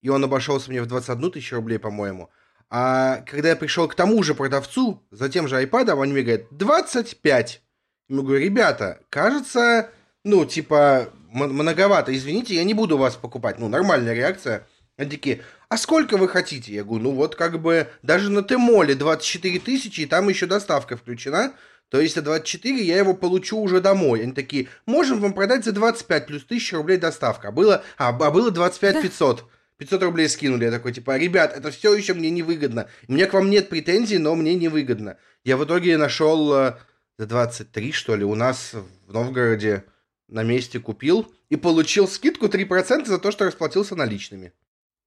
[0.02, 2.30] и он обошелся мне в 21 тысячу рублей, по-моему.
[2.70, 6.46] А когда я пришел к тому же продавцу за тем же iPad, они мне говорят
[6.50, 7.62] 25.
[8.08, 9.90] Я говорю, ребята, кажется,
[10.24, 13.58] ну, типа, многовато, извините, я не буду вас покупать.
[13.58, 14.66] Ну, нормальная реакция.
[14.96, 15.42] Они такие,
[15.74, 16.72] а сколько вы хотите?
[16.72, 20.96] Я говорю, ну вот как бы даже на Тмоле 24 тысячи, и там еще доставка
[20.96, 21.52] включена.
[21.88, 24.22] То есть за 24 я его получу уже домой.
[24.22, 27.48] Они такие, можем вам продать за 25 плюс 1000 рублей доставка.
[27.48, 29.46] А было, а, а было 25 500.
[29.78, 30.66] 500 рублей скинули.
[30.66, 32.88] Я такой, типа, ребят, это все еще мне невыгодно.
[33.08, 35.16] У меня к вам нет претензий, но мне невыгодно.
[35.42, 36.76] Я в итоге нашел э,
[37.18, 38.74] за 23, что ли, у нас
[39.08, 39.82] в Новгороде
[40.28, 44.52] на месте купил и получил скидку 3% за то, что расплатился наличными.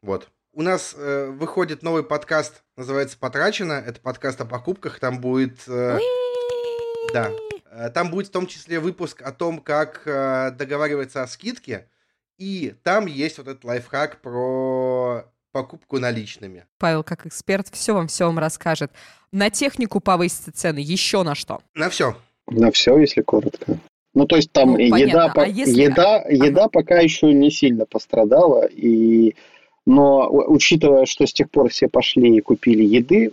[0.01, 0.29] Вот.
[0.53, 3.73] У нас э, выходит новый подкаст, называется «Потрачено».
[3.73, 4.99] Это подкаст о покупках.
[4.99, 5.59] Там будет...
[5.67, 5.99] э,
[7.13, 7.31] да.
[7.71, 11.87] Э, Там будет в том числе выпуск о том, как э, договариваться о скидке.
[12.39, 16.65] И там есть вот этот лайфхак про покупку наличными.
[16.79, 18.91] Павел, как эксперт, все вам, все вам расскажет.
[19.31, 21.61] На технику повысятся цены, еще на что?
[21.75, 22.17] На все.
[22.47, 23.77] На все, если коротко.
[24.15, 24.95] Ну, то есть там Ну, еда,
[25.29, 25.33] понятно.
[25.33, 29.35] по- А если- еда, еда пока еще не сильно пострадала, и...
[29.87, 33.31] но учитывая, что с тех пор все пошли и купили еды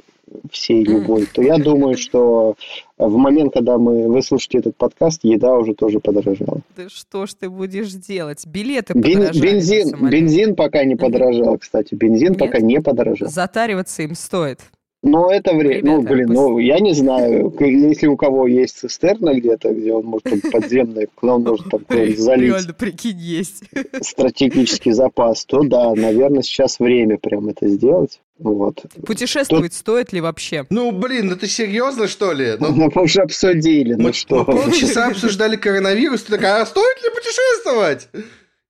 [0.52, 2.54] всей любой, то я думаю, что
[2.96, 6.60] в момент, когда мы вы слушаете этот подкаст, еда уже тоже подорожала.
[6.76, 8.46] Да что ж ты будешь делать?
[8.46, 11.94] Билеты Бен- бензин, бензин пока не подорожал, кстати.
[11.94, 12.38] Бензин Нет?
[12.38, 13.28] пока не подорожал.
[13.28, 14.60] Затариваться им стоит.
[15.04, 19.34] Но это время, ну, блин, пусть- ну, я не знаю, если у кого есть цистерна
[19.34, 23.64] где-то, где он может там подземный, куда он может там залить Реально, прикинь, есть.
[24.00, 28.20] стратегический запас, то да, наверное, сейчас время прям это сделать.
[28.38, 28.82] Вот.
[29.06, 30.64] Путешествовать стоит ли вообще?
[30.70, 32.54] Ну, блин, ну ты серьезно, что ли?
[32.58, 34.38] Ну, Мы уже обсудили, ну мы, что.
[34.38, 38.08] мы полчаса обсуждали коронавирус, ты такая, а стоит ли путешествовать?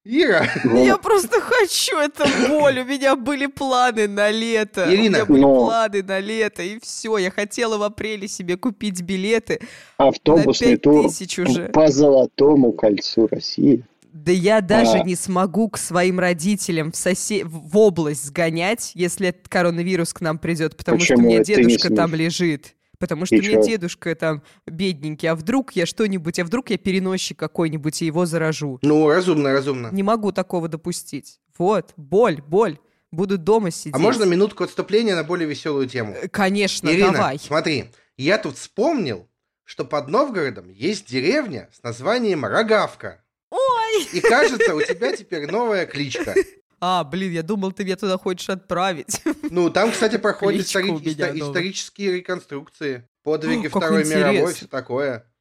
[0.06, 2.80] Ира, Ну, Я просто хочу, это боль.
[2.80, 4.86] У меня были планы на лето.
[4.88, 7.16] Ирина, У меня были но- планы на лето, и все.
[7.16, 9.60] Я хотела в апреле себе купить билеты
[9.96, 11.62] Автобусный на тур 5000 уже.
[11.68, 13.82] по Золотому кольцу России.
[14.12, 15.02] Да я даже А.
[15.04, 17.44] не смогу к своим родителям в, сосе...
[17.44, 21.54] в область сгонять, если этот коронавирус к нам придет, потому что у Почему меня ты
[21.56, 22.74] не дедушка там лежит.
[22.98, 23.62] Потому что меня чё?
[23.62, 28.78] дедушка там бедненький, а вдруг я что-нибудь, а вдруг я переносчик какой-нибудь и его заражу.
[28.82, 29.88] Ну, разумно, разумно.
[29.92, 31.40] Не могу такого допустить.
[31.58, 32.78] Вот, боль, боль.
[33.10, 33.94] Буду дома сидеть.
[33.94, 36.14] А можно минутку отступления на более веселую тему?
[36.20, 37.38] Э, Конечно, Ирина, давай.
[37.38, 37.84] смотри,
[38.16, 39.28] я тут вспомнил,
[39.62, 43.22] что под Новгородом есть деревня с названием Рогавка.
[43.50, 44.08] Ой!
[44.12, 46.34] И кажется, у тебя теперь новая кличка.
[46.86, 49.22] А, блин, я думал, ты меня туда хочешь отправить.
[49.50, 51.48] Ну, там, кстати, проходят истори- меня исто- новая.
[51.48, 54.54] исторические реконструкции, подвиги О, Второй мировой, интересно.
[54.54, 55.32] все такое.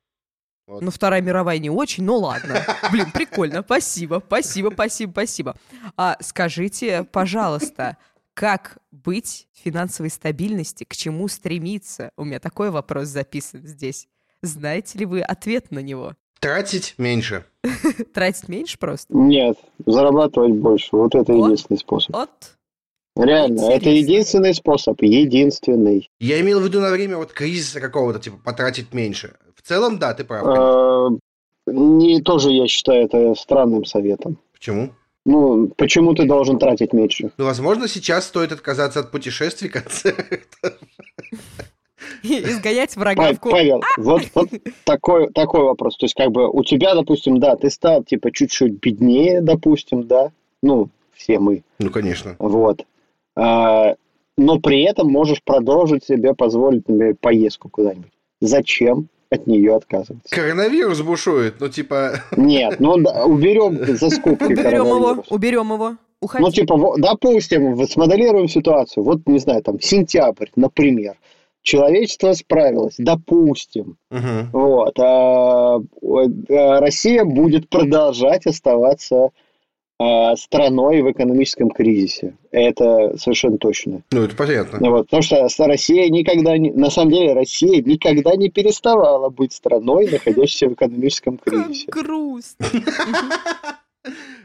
[0.67, 0.81] Вот.
[0.81, 2.61] Ну, Вторая мировая не очень, ну ладно.
[2.93, 3.61] Блин, прикольно.
[3.61, 5.57] Спасибо, спасибо, спасибо, спасибо.
[5.97, 7.97] А скажите, пожалуйста,
[8.33, 12.11] как быть финансовой стабильности, к чему стремиться?
[12.15, 14.07] У меня такой вопрос записан здесь.
[14.41, 16.15] Знаете ли вы ответ на него?
[16.43, 17.45] Тратить меньше.
[18.13, 19.07] Тратить меньше просто?
[19.15, 20.89] Нет, зарабатывать больше.
[20.91, 21.45] Вот это Вот.
[21.45, 22.13] единственный способ.
[22.13, 22.29] Вот.
[23.15, 23.89] Реально, это Интересно.
[23.89, 25.01] единственный способ.
[25.01, 26.09] Единственный.
[26.19, 29.35] Я имел в виду на время вот кризиса какого-то, типа, потратить меньше.
[29.55, 30.45] В целом, да, ты прав.
[30.45, 34.37] Э, Не тоже я считаю это странным советом.
[34.51, 34.89] Почему?
[35.25, 37.31] Ну, почему ты должен тратить меньше?
[37.37, 40.37] Ну, возможно, сейчас стоит отказаться от путешествий, концертов.
[42.49, 43.39] Изгонять врага в.
[43.39, 44.49] Павел, вот, вот
[44.85, 45.97] такой, такой вопрос.
[45.97, 50.31] То есть, как бы у тебя, допустим, да, ты стал типа чуть-чуть беднее, допустим, да.
[50.61, 51.63] Ну, все мы.
[51.79, 52.35] Ну, конечно.
[52.39, 52.85] Вот.
[53.35, 53.95] А,
[54.37, 58.11] но при этом можешь продолжить себе позволить, например, поездку куда-нибудь.
[58.41, 60.33] Зачем от нее отказываться?
[60.33, 62.23] Коронавирус бушует, ну, типа...
[62.37, 65.95] Нет, ну да, уберем за скобки Уберем его, уберем его.
[66.21, 66.43] Уходи.
[66.43, 69.03] Ну, типа, допустим, смоделируем ситуацию.
[69.03, 71.17] Вот, не знаю, там, сентябрь, например.
[71.63, 73.95] Человечество справилось, допустим.
[74.11, 74.49] Мгм.
[74.51, 74.99] Вот.
[74.99, 79.29] А, а Россия будет продолжать оставаться
[79.97, 82.35] а, страной в экономическом кризисе.
[82.51, 84.01] Это совершенно точно.
[84.11, 84.79] Ну, это понятно.
[84.81, 86.71] Ну Вот, потому что Россия никогда не...
[86.71, 91.85] На самом деле, Россия никогда не переставала быть страной, находящейся в экономическом Как кризисе.
[91.87, 92.65] грустно.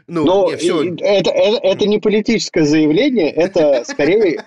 [0.07, 0.93] Ну, Но не, все.
[0.95, 4.45] это, это, это не политическое заявление, это скорее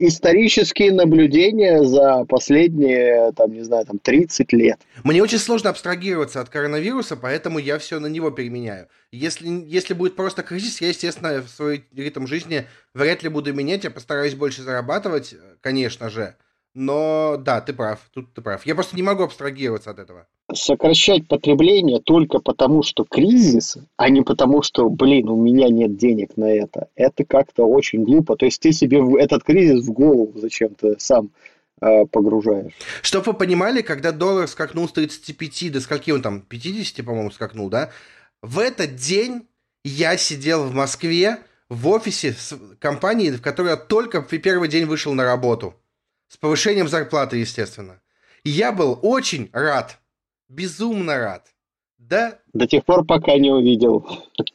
[0.00, 4.80] исторические наблюдения за последние, там, не знаю, там, 30 лет.
[5.04, 8.88] Мне очень сложно абстрагироваться от коронавируса, поэтому я все на него переменяю.
[9.12, 13.84] Если, если будет просто кризис, я, естественно, в свой ритм жизни вряд ли буду менять,
[13.84, 16.34] я постараюсь больше зарабатывать, конечно же.
[16.74, 18.64] Но да, ты прав, тут ты прав.
[18.64, 20.26] Я просто не могу абстрагироваться от этого.
[20.52, 26.36] Сокращать потребление только потому, что кризис, а не потому, что, блин, у меня нет денег
[26.36, 26.88] на это.
[26.94, 28.36] Это как-то очень глупо.
[28.36, 31.30] То есть ты себе этот кризис в голову зачем-то сам
[31.80, 32.72] э, погружаешь.
[33.02, 37.68] Чтоб вы понимали, когда доллар скакнул с 35 до скольки он там, 50, по-моему, скакнул,
[37.68, 37.90] да?
[38.42, 39.46] В этот день
[39.84, 44.86] я сидел в Москве в офисе с компании, в которой я только в первый день
[44.86, 45.74] вышел на работу.
[46.30, 48.00] С повышением зарплаты, естественно.
[48.44, 49.98] И я был очень рад.
[50.48, 51.48] Безумно рад.
[51.98, 54.06] Да, До тех пор, пока не увидел.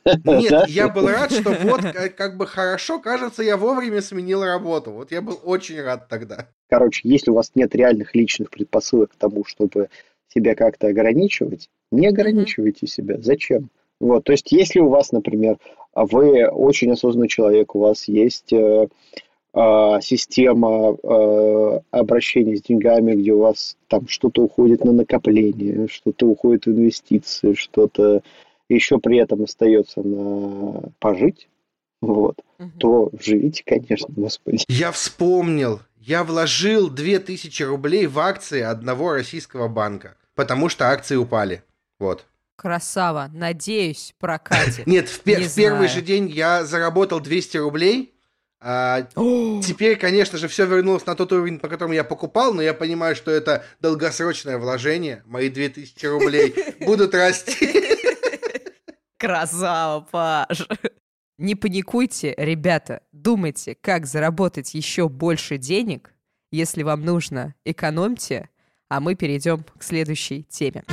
[0.05, 0.65] нет, Да?
[0.69, 4.91] я был рад, что вот как, как бы хорошо, кажется, я вовремя сменил работу.
[4.91, 6.47] Вот я был очень рад тогда.
[6.69, 9.89] Короче, если у вас нет реальных личных предпосылок к тому, чтобы
[10.33, 13.17] себя как-то ограничивать, не ограничивайте себя.
[13.21, 13.69] Зачем?
[13.99, 15.57] Вот, то есть, если у вас, например,
[15.93, 18.88] вы очень осознанный человек, у вас есть э,
[20.01, 26.65] система э, обращения с деньгами, где у вас там что-то уходит на накопление, что-то уходит
[26.65, 28.21] в инвестиции, что-то
[28.69, 31.47] еще при этом остается на пожить,
[32.01, 32.71] вот, Мгм.
[32.79, 34.63] то живите, конечно, господи.
[34.67, 35.79] Я вспомнил.
[35.99, 41.63] Я вложил 2000 рублей в акции одного российского банка, потому что акции упали.
[41.99, 42.25] Вот.
[42.57, 43.29] Красава.
[43.33, 44.87] Надеюсь, прокатит.
[44.87, 48.13] Нет, в, пе- Не в первый же день я заработал 200 рублей.
[48.67, 49.04] А,
[49.62, 53.15] теперь, конечно же, все вернулось на тот уровень, по которому я покупал, но я понимаю,
[53.15, 55.21] что это долгосрочное вложение.
[55.25, 57.71] Мои 2000 рублей будут расти.
[59.19, 60.67] Красава, Паш.
[61.38, 63.04] Не паникуйте, ребята.
[63.12, 66.15] Думайте, как заработать еще больше денег.
[66.51, 68.49] Если вам нужно, экономьте.
[68.89, 70.84] А мы перейдем к следующей теме.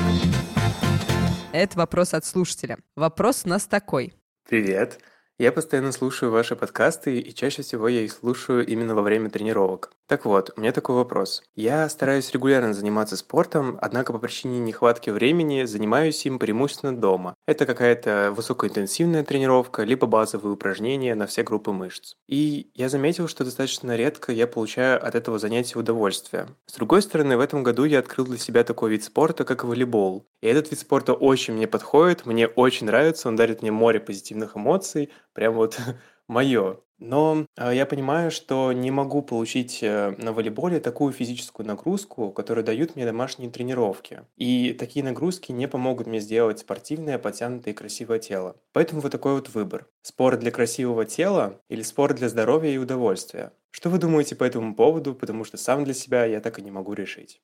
[1.54, 2.76] Это вопрос от слушателя.
[2.96, 4.12] Вопрос у нас такой.
[4.46, 5.00] Привет.
[5.42, 9.92] Я постоянно слушаю ваши подкасты, и чаще всего я их слушаю именно во время тренировок.
[10.08, 11.42] Так вот, у меня такой вопрос.
[11.54, 17.34] Я стараюсь регулярно заниматься спортом, однако по причине нехватки времени занимаюсь им преимущественно дома.
[17.46, 22.14] Это какая-то высокоинтенсивная тренировка, либо базовые упражнения на все группы мышц.
[22.28, 26.48] И я заметил, что достаточно редко я получаю от этого занятия удовольствие.
[26.66, 30.26] С другой стороны, в этом году я открыл для себя такой вид спорта, как волейбол.
[30.42, 34.56] И этот вид спорта очень мне подходит, мне очень нравится, он дарит мне море позитивных
[34.56, 35.78] эмоций, прям вот
[36.28, 36.78] мое.
[36.98, 42.64] Но э, я понимаю, что не могу получить э, на волейболе такую физическую нагрузку, которую
[42.64, 44.20] дают мне домашние тренировки.
[44.36, 48.56] И такие нагрузки не помогут мне сделать спортивное, подтянутое и красивое тело.
[48.72, 49.88] Поэтому вот такой вот выбор.
[50.02, 53.52] Спорт для красивого тела или спорт для здоровья и удовольствия.
[53.72, 55.14] Что вы думаете по этому поводу?
[55.14, 57.40] Потому что сам для себя я так и не могу решить.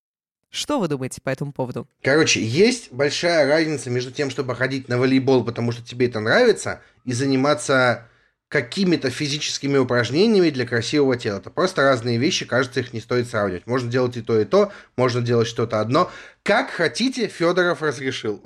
[0.51, 1.89] Что вы думаете по этому поводу?
[2.03, 6.81] Короче, есть большая разница между тем, чтобы ходить на волейбол, потому что тебе это нравится,
[7.05, 8.09] и заниматься
[8.49, 11.38] какими-то физическими упражнениями для красивого тела.
[11.38, 13.66] Это просто разные вещи, кажется, их не стоит сравнивать.
[13.66, 16.11] Можно делать и то, и то, можно делать что-то одно.
[16.42, 18.42] Как хотите, Федоров разрешил.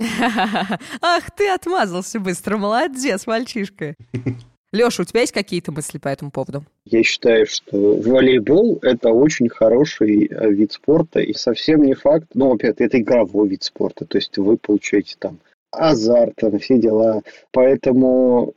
[0.00, 3.96] Ах, ты отмазался быстро, молодец, мальчишка.
[4.70, 6.64] Леша, у тебя есть какие-то мысли по этому поводу?
[6.84, 12.52] Я считаю, что волейбол– это очень хороший э, вид спорта, и совсем не факт, ну,
[12.52, 15.38] опять, это игровой вид спорта, то есть вы получаете там
[15.70, 17.22] азарт, там, все дела.
[17.50, 18.54] Поэтому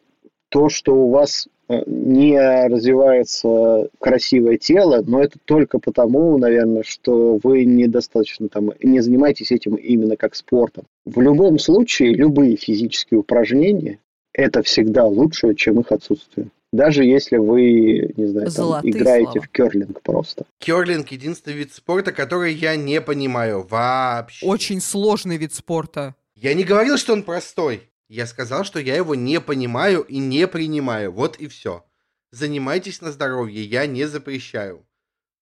[0.51, 2.37] то, что у вас э, не
[2.67, 9.75] развивается красивое тело, но это только потому, наверное, что вы недостаточно там, не занимаетесь этим
[9.75, 10.83] именно как спортом.
[11.05, 13.99] В любом случае, любые физические упражнения–
[14.33, 16.49] это всегда лучше, чем их отсутствие.
[16.73, 19.45] Даже если вы, не знаю, там, играете слова.
[19.45, 20.45] в керлинг просто.
[20.59, 24.45] Керлинг– единственный вид спорта, который я не понимаю вообще.
[24.45, 26.15] Очень сложный вид спорта.
[26.35, 27.90] Я не говорил, что он простой.
[28.11, 31.13] Я сказал, что я его не понимаю и не принимаю.
[31.13, 31.85] Вот и все.
[32.31, 34.85] Занимайтесь на здоровье, я не запрещаю.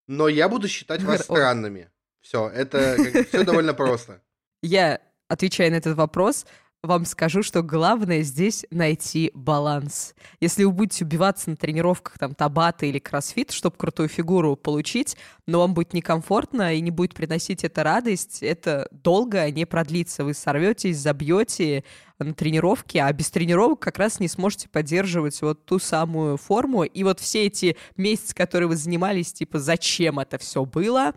[0.05, 1.89] Но я буду считать вас странными.
[2.21, 2.95] Все, это
[3.29, 4.21] все довольно просто.
[4.61, 6.45] Я, отвечая на этот вопрос,
[6.83, 10.13] вам скажу, что главное здесь найти баланс.
[10.39, 15.59] Если вы будете убиваться на тренировках там табата или кроссфит, чтобы крутую фигуру получить, но
[15.59, 20.23] вам будет некомфортно и не будет приносить это радость, это долго не продлится.
[20.23, 21.83] Вы сорветесь, забьете,
[22.23, 26.83] на тренировке, а без тренировок как раз не сможете поддерживать вот ту самую форму.
[26.83, 31.13] И вот все эти месяцы, которые вы занимались, типа, зачем это все было,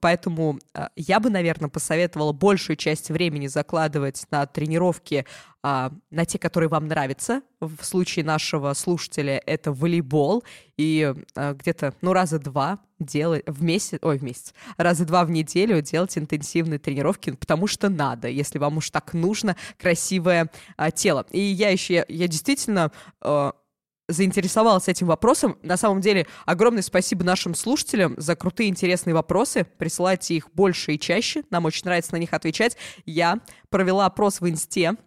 [0.00, 5.26] поэтому а, я бы, наверное, посоветовала большую часть времени закладывать на тренировки
[5.66, 7.40] а, на те, которые вам нравятся.
[7.58, 10.44] В случае нашего слушателя это волейбол.
[10.76, 15.30] И а, где-то, ну, раза два делать в месяц, ой, в месяц, раза два в
[15.30, 21.24] неделю делать интенсивные тренировки, потому что надо, если вам уж так нужно красивое а, тело.
[21.30, 22.92] И я еще, я действительно...
[23.22, 23.54] А,
[24.06, 25.56] заинтересовалась этим вопросом.
[25.62, 29.64] На самом деле, огромное спасибо нашим слушателям за крутые интересные вопросы.
[29.78, 31.42] Присылайте их больше и чаще.
[31.48, 32.76] Нам очень нравится на них отвечать.
[33.06, 33.40] Я
[33.70, 34.98] провела опрос в Инсте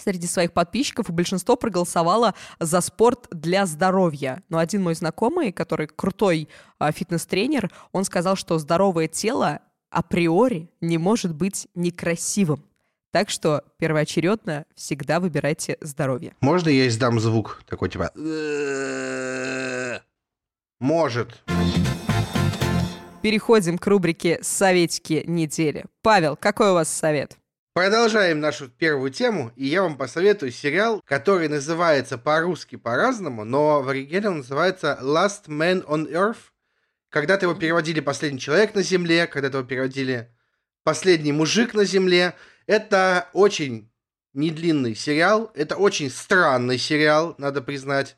[0.00, 4.42] среди своих подписчиков, и большинство проголосовало за спорт для здоровья.
[4.48, 6.48] Но один мой знакомый, который крутой
[6.78, 12.64] а, фитнес-тренер, он сказал, что здоровое тело априори не может быть некрасивым.
[13.12, 16.34] Так что первоочередно всегда выбирайте здоровье.
[16.40, 18.12] Можно я издам звук такой типа?
[20.78, 21.42] Может.
[23.20, 25.84] Переходим к рубрике «Советики недели».
[26.02, 27.36] Павел, какой у вас совет?
[27.72, 33.88] Продолжаем нашу первую тему, и я вам посоветую сериал, который называется по-русски по-разному, но в
[33.88, 36.50] оригинале он называется Last Man on Earth.
[37.10, 40.34] Когда-то его переводили «Последний человек на земле», когда-то его переводили
[40.82, 42.34] «Последний мужик на земле».
[42.66, 43.88] Это очень
[44.32, 48.16] недлинный сериал, это очень странный сериал, надо признать.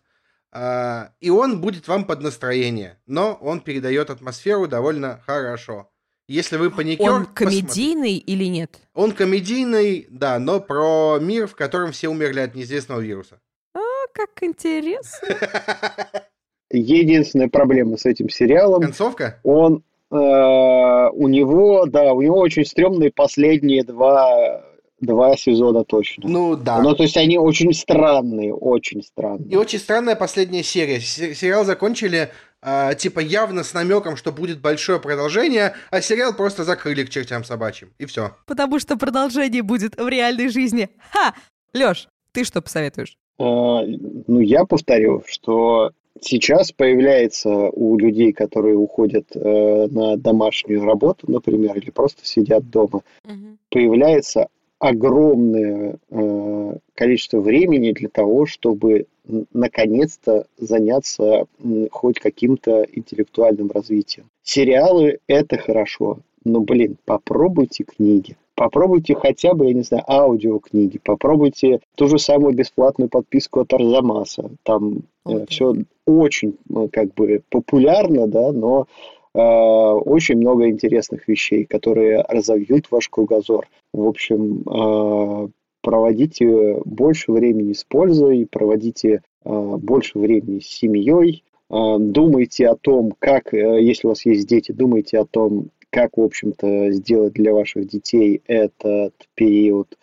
[0.50, 5.91] А, и он будет вам под настроение, но он передает атмосферу довольно хорошо.
[6.32, 7.10] Если вы паникер...
[7.10, 8.32] Он комедийный посмотрите.
[8.32, 8.80] или нет?
[8.94, 13.38] Он комедийный, да, но про мир, в котором все умерли от неизвестного вируса.
[13.74, 13.80] А,
[14.14, 15.28] как интересно.
[16.70, 18.80] Единственная проблема с этим сериалом...
[18.80, 19.40] Концовка?
[19.42, 19.84] Он...
[20.10, 24.64] Э, у него, да, у него очень стрёмные последние два
[25.00, 26.28] два сезона точно.
[26.28, 26.80] Ну да.
[26.80, 29.50] Ну то есть они очень странные, очень странные.
[29.50, 31.00] И очень странная последняя серия.
[31.00, 32.30] Сериал закончили
[32.62, 37.44] э, типа явно с намеком, что будет большое продолжение, а сериал просто закрыли к чертям
[37.44, 37.90] собачьим.
[37.98, 38.36] И все.
[38.46, 40.88] Потому что продолжение будет в реальной жизни.
[41.12, 41.34] Ха!
[41.72, 43.16] Лёш, ты что посоветуешь?
[43.38, 45.90] А, ну, я повторю, что
[46.20, 53.02] сейчас появляется у людей, которые уходят э, на домашнюю работу, например, или просто сидят дома,
[53.24, 53.58] угу.
[53.70, 54.48] появляется
[54.82, 59.06] огромное э, количество времени для того, чтобы
[59.52, 61.46] наконец-то заняться
[61.92, 64.26] хоть каким-то интеллектуальным развитием.
[64.42, 68.36] Сериалы– это хорошо, но, блин, попробуйте книги.
[68.56, 74.50] Попробуйте хотя бы, я не знаю, аудиокниги, попробуйте ту же самую бесплатную подписку от Арзамаса.
[74.64, 75.74] Там э, все
[76.06, 83.08] очень э, как бы популярно, да, но э, очень много интересных вещей, которые разовьют ваш
[83.08, 83.68] кругозор.
[83.92, 85.48] В общем, э,
[85.80, 94.06] проводите больше времени с пользой, проводите больше времени с семьей, думайте о том, как, если
[94.06, 99.14] у вас есть дети, думайте о том, как, в общем-то, сделать для ваших детей этот
[99.34, 99.98] период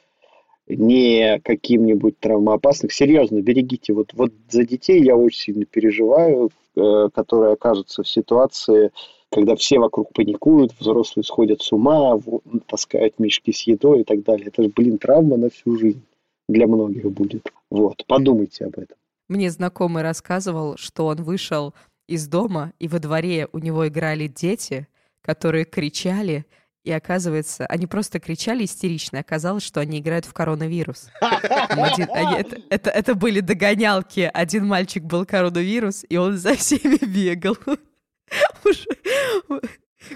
[0.70, 2.92] не каким-нибудь травмоопасным.
[2.92, 3.94] Серьезно, берегите.
[3.94, 8.92] Вот, вот за детей я очень сильно переживаю, э, которые окажутся в ситуации,
[9.32, 12.20] когда все вокруг паникуют, взрослые сходят с ума,
[12.68, 14.48] таскают мешки с едой и так далее.
[14.48, 16.02] Это же, блин, травма на всю жизнь
[16.48, 17.52] для многих будет.
[17.70, 18.98] Вот, подумайте об этом.
[19.28, 21.74] Мне знакомый рассказывал, что он вышел
[22.08, 24.88] из дома, и во дворе у него играли дети–
[25.22, 26.46] которые кричали,
[26.84, 29.20] и оказывается, они просто кричали истерично.
[29.20, 31.10] Оказалось, что они играют в коронавирус.
[31.22, 34.30] Один, они, это, это, это были догонялки.
[34.34, 37.58] Один мальчик был коронавирус, и он за всеми бегал.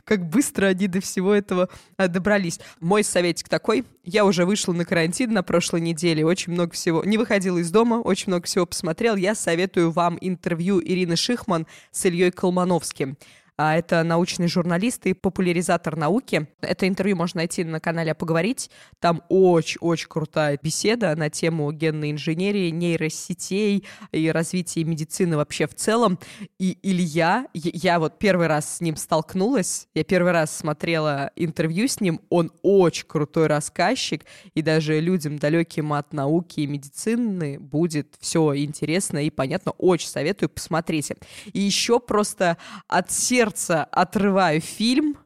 [0.06, 2.60] Как быстро они до всего этого а, добрались.
[2.80, 3.84] Мой советик такой.
[4.04, 6.26] Я уже вышла на карантин на прошлой неделе.
[6.26, 7.04] Очень много всего.
[7.04, 9.18] Не выходила из дома, очень много всего посмотрел.
[9.18, 13.18] Я советую вам интервью Ирины Шихман с Ильей Колмановским.
[13.56, 16.48] А, это научный журналист и популяризатор науки.
[16.62, 18.72] Это интервью можно найти на канале «Поговорить».
[19.00, 26.18] Там очень-очень крутая беседа на тему генной инженерии, нейросетей и развития медицины вообще в целом.
[26.58, 32.00] И Илья, я вот первый раз с ним столкнулась, я первый раз смотрела интервью с
[32.00, 34.26] ним, он очень крутой рассказчик,
[34.56, 39.74] и даже людям, далеким от науки и медицины, будет все интересно и понятно.
[39.78, 41.18] Очень советую, посмотрите.
[41.52, 45.18] И еще просто от сердца сердца отрываю фильм.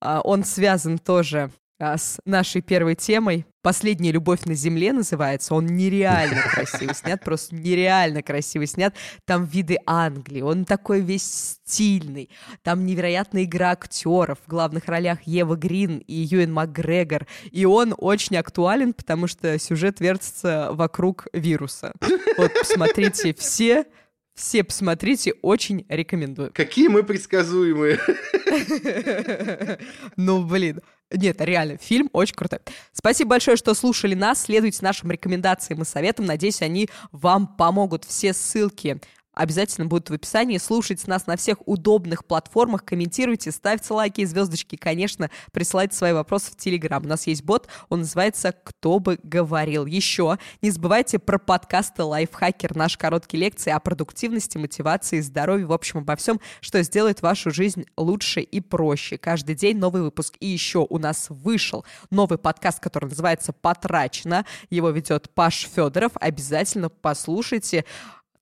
[0.00, 3.44] А, он связан тоже а, с нашей первой темой.
[3.62, 5.54] «Последняя любовь на земле» называется.
[5.54, 8.94] Он нереально красиво снят, просто нереально красиво снят.
[9.26, 12.30] Там виды Англии, он такой весь стильный.
[12.62, 14.38] Там невероятная игра актеров.
[14.46, 17.26] В главных ролях Ева Грин и Юэн Макгрегор.
[17.50, 21.92] И он очень актуален, потому что сюжет вертится вокруг вируса.
[22.38, 23.84] Вот посмотрите все
[24.40, 26.50] все посмотрите, очень рекомендую.
[26.54, 28.00] Какие мы предсказуемые.
[30.16, 30.80] Ну, блин.
[31.12, 32.60] Нет, реально, фильм очень крутой.
[32.92, 34.42] Спасибо большое, что слушали нас.
[34.42, 36.26] Следуйте нашим рекомендациям и советам.
[36.26, 38.04] Надеюсь, они вам помогут.
[38.04, 39.00] Все ссылки
[39.40, 40.58] обязательно будут в описании.
[40.58, 44.76] Слушайте нас на всех удобных платформах, комментируйте, ставьте лайки звездочки.
[44.76, 47.02] Конечно, присылайте свои вопросы в Телеграм.
[47.04, 49.86] У нас есть бот, он называется «Кто бы говорил».
[49.86, 56.00] Еще не забывайте про подкасты «Лайфхакер», наши короткие лекции о продуктивности, мотивации, здоровье, в общем,
[56.00, 59.16] обо всем, что сделает вашу жизнь лучше и проще.
[59.16, 60.34] Каждый день новый выпуск.
[60.40, 64.44] И еще у нас вышел новый подкаст, который называется «Потрачено».
[64.68, 66.12] Его ведет Паш Федоров.
[66.16, 67.86] Обязательно послушайте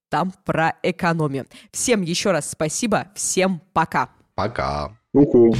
[0.08, 1.46] там про экономию.
[1.72, 4.10] Всем еще раз спасибо, всем пока.
[4.34, 4.96] Пока.
[5.12, 5.54] Угу.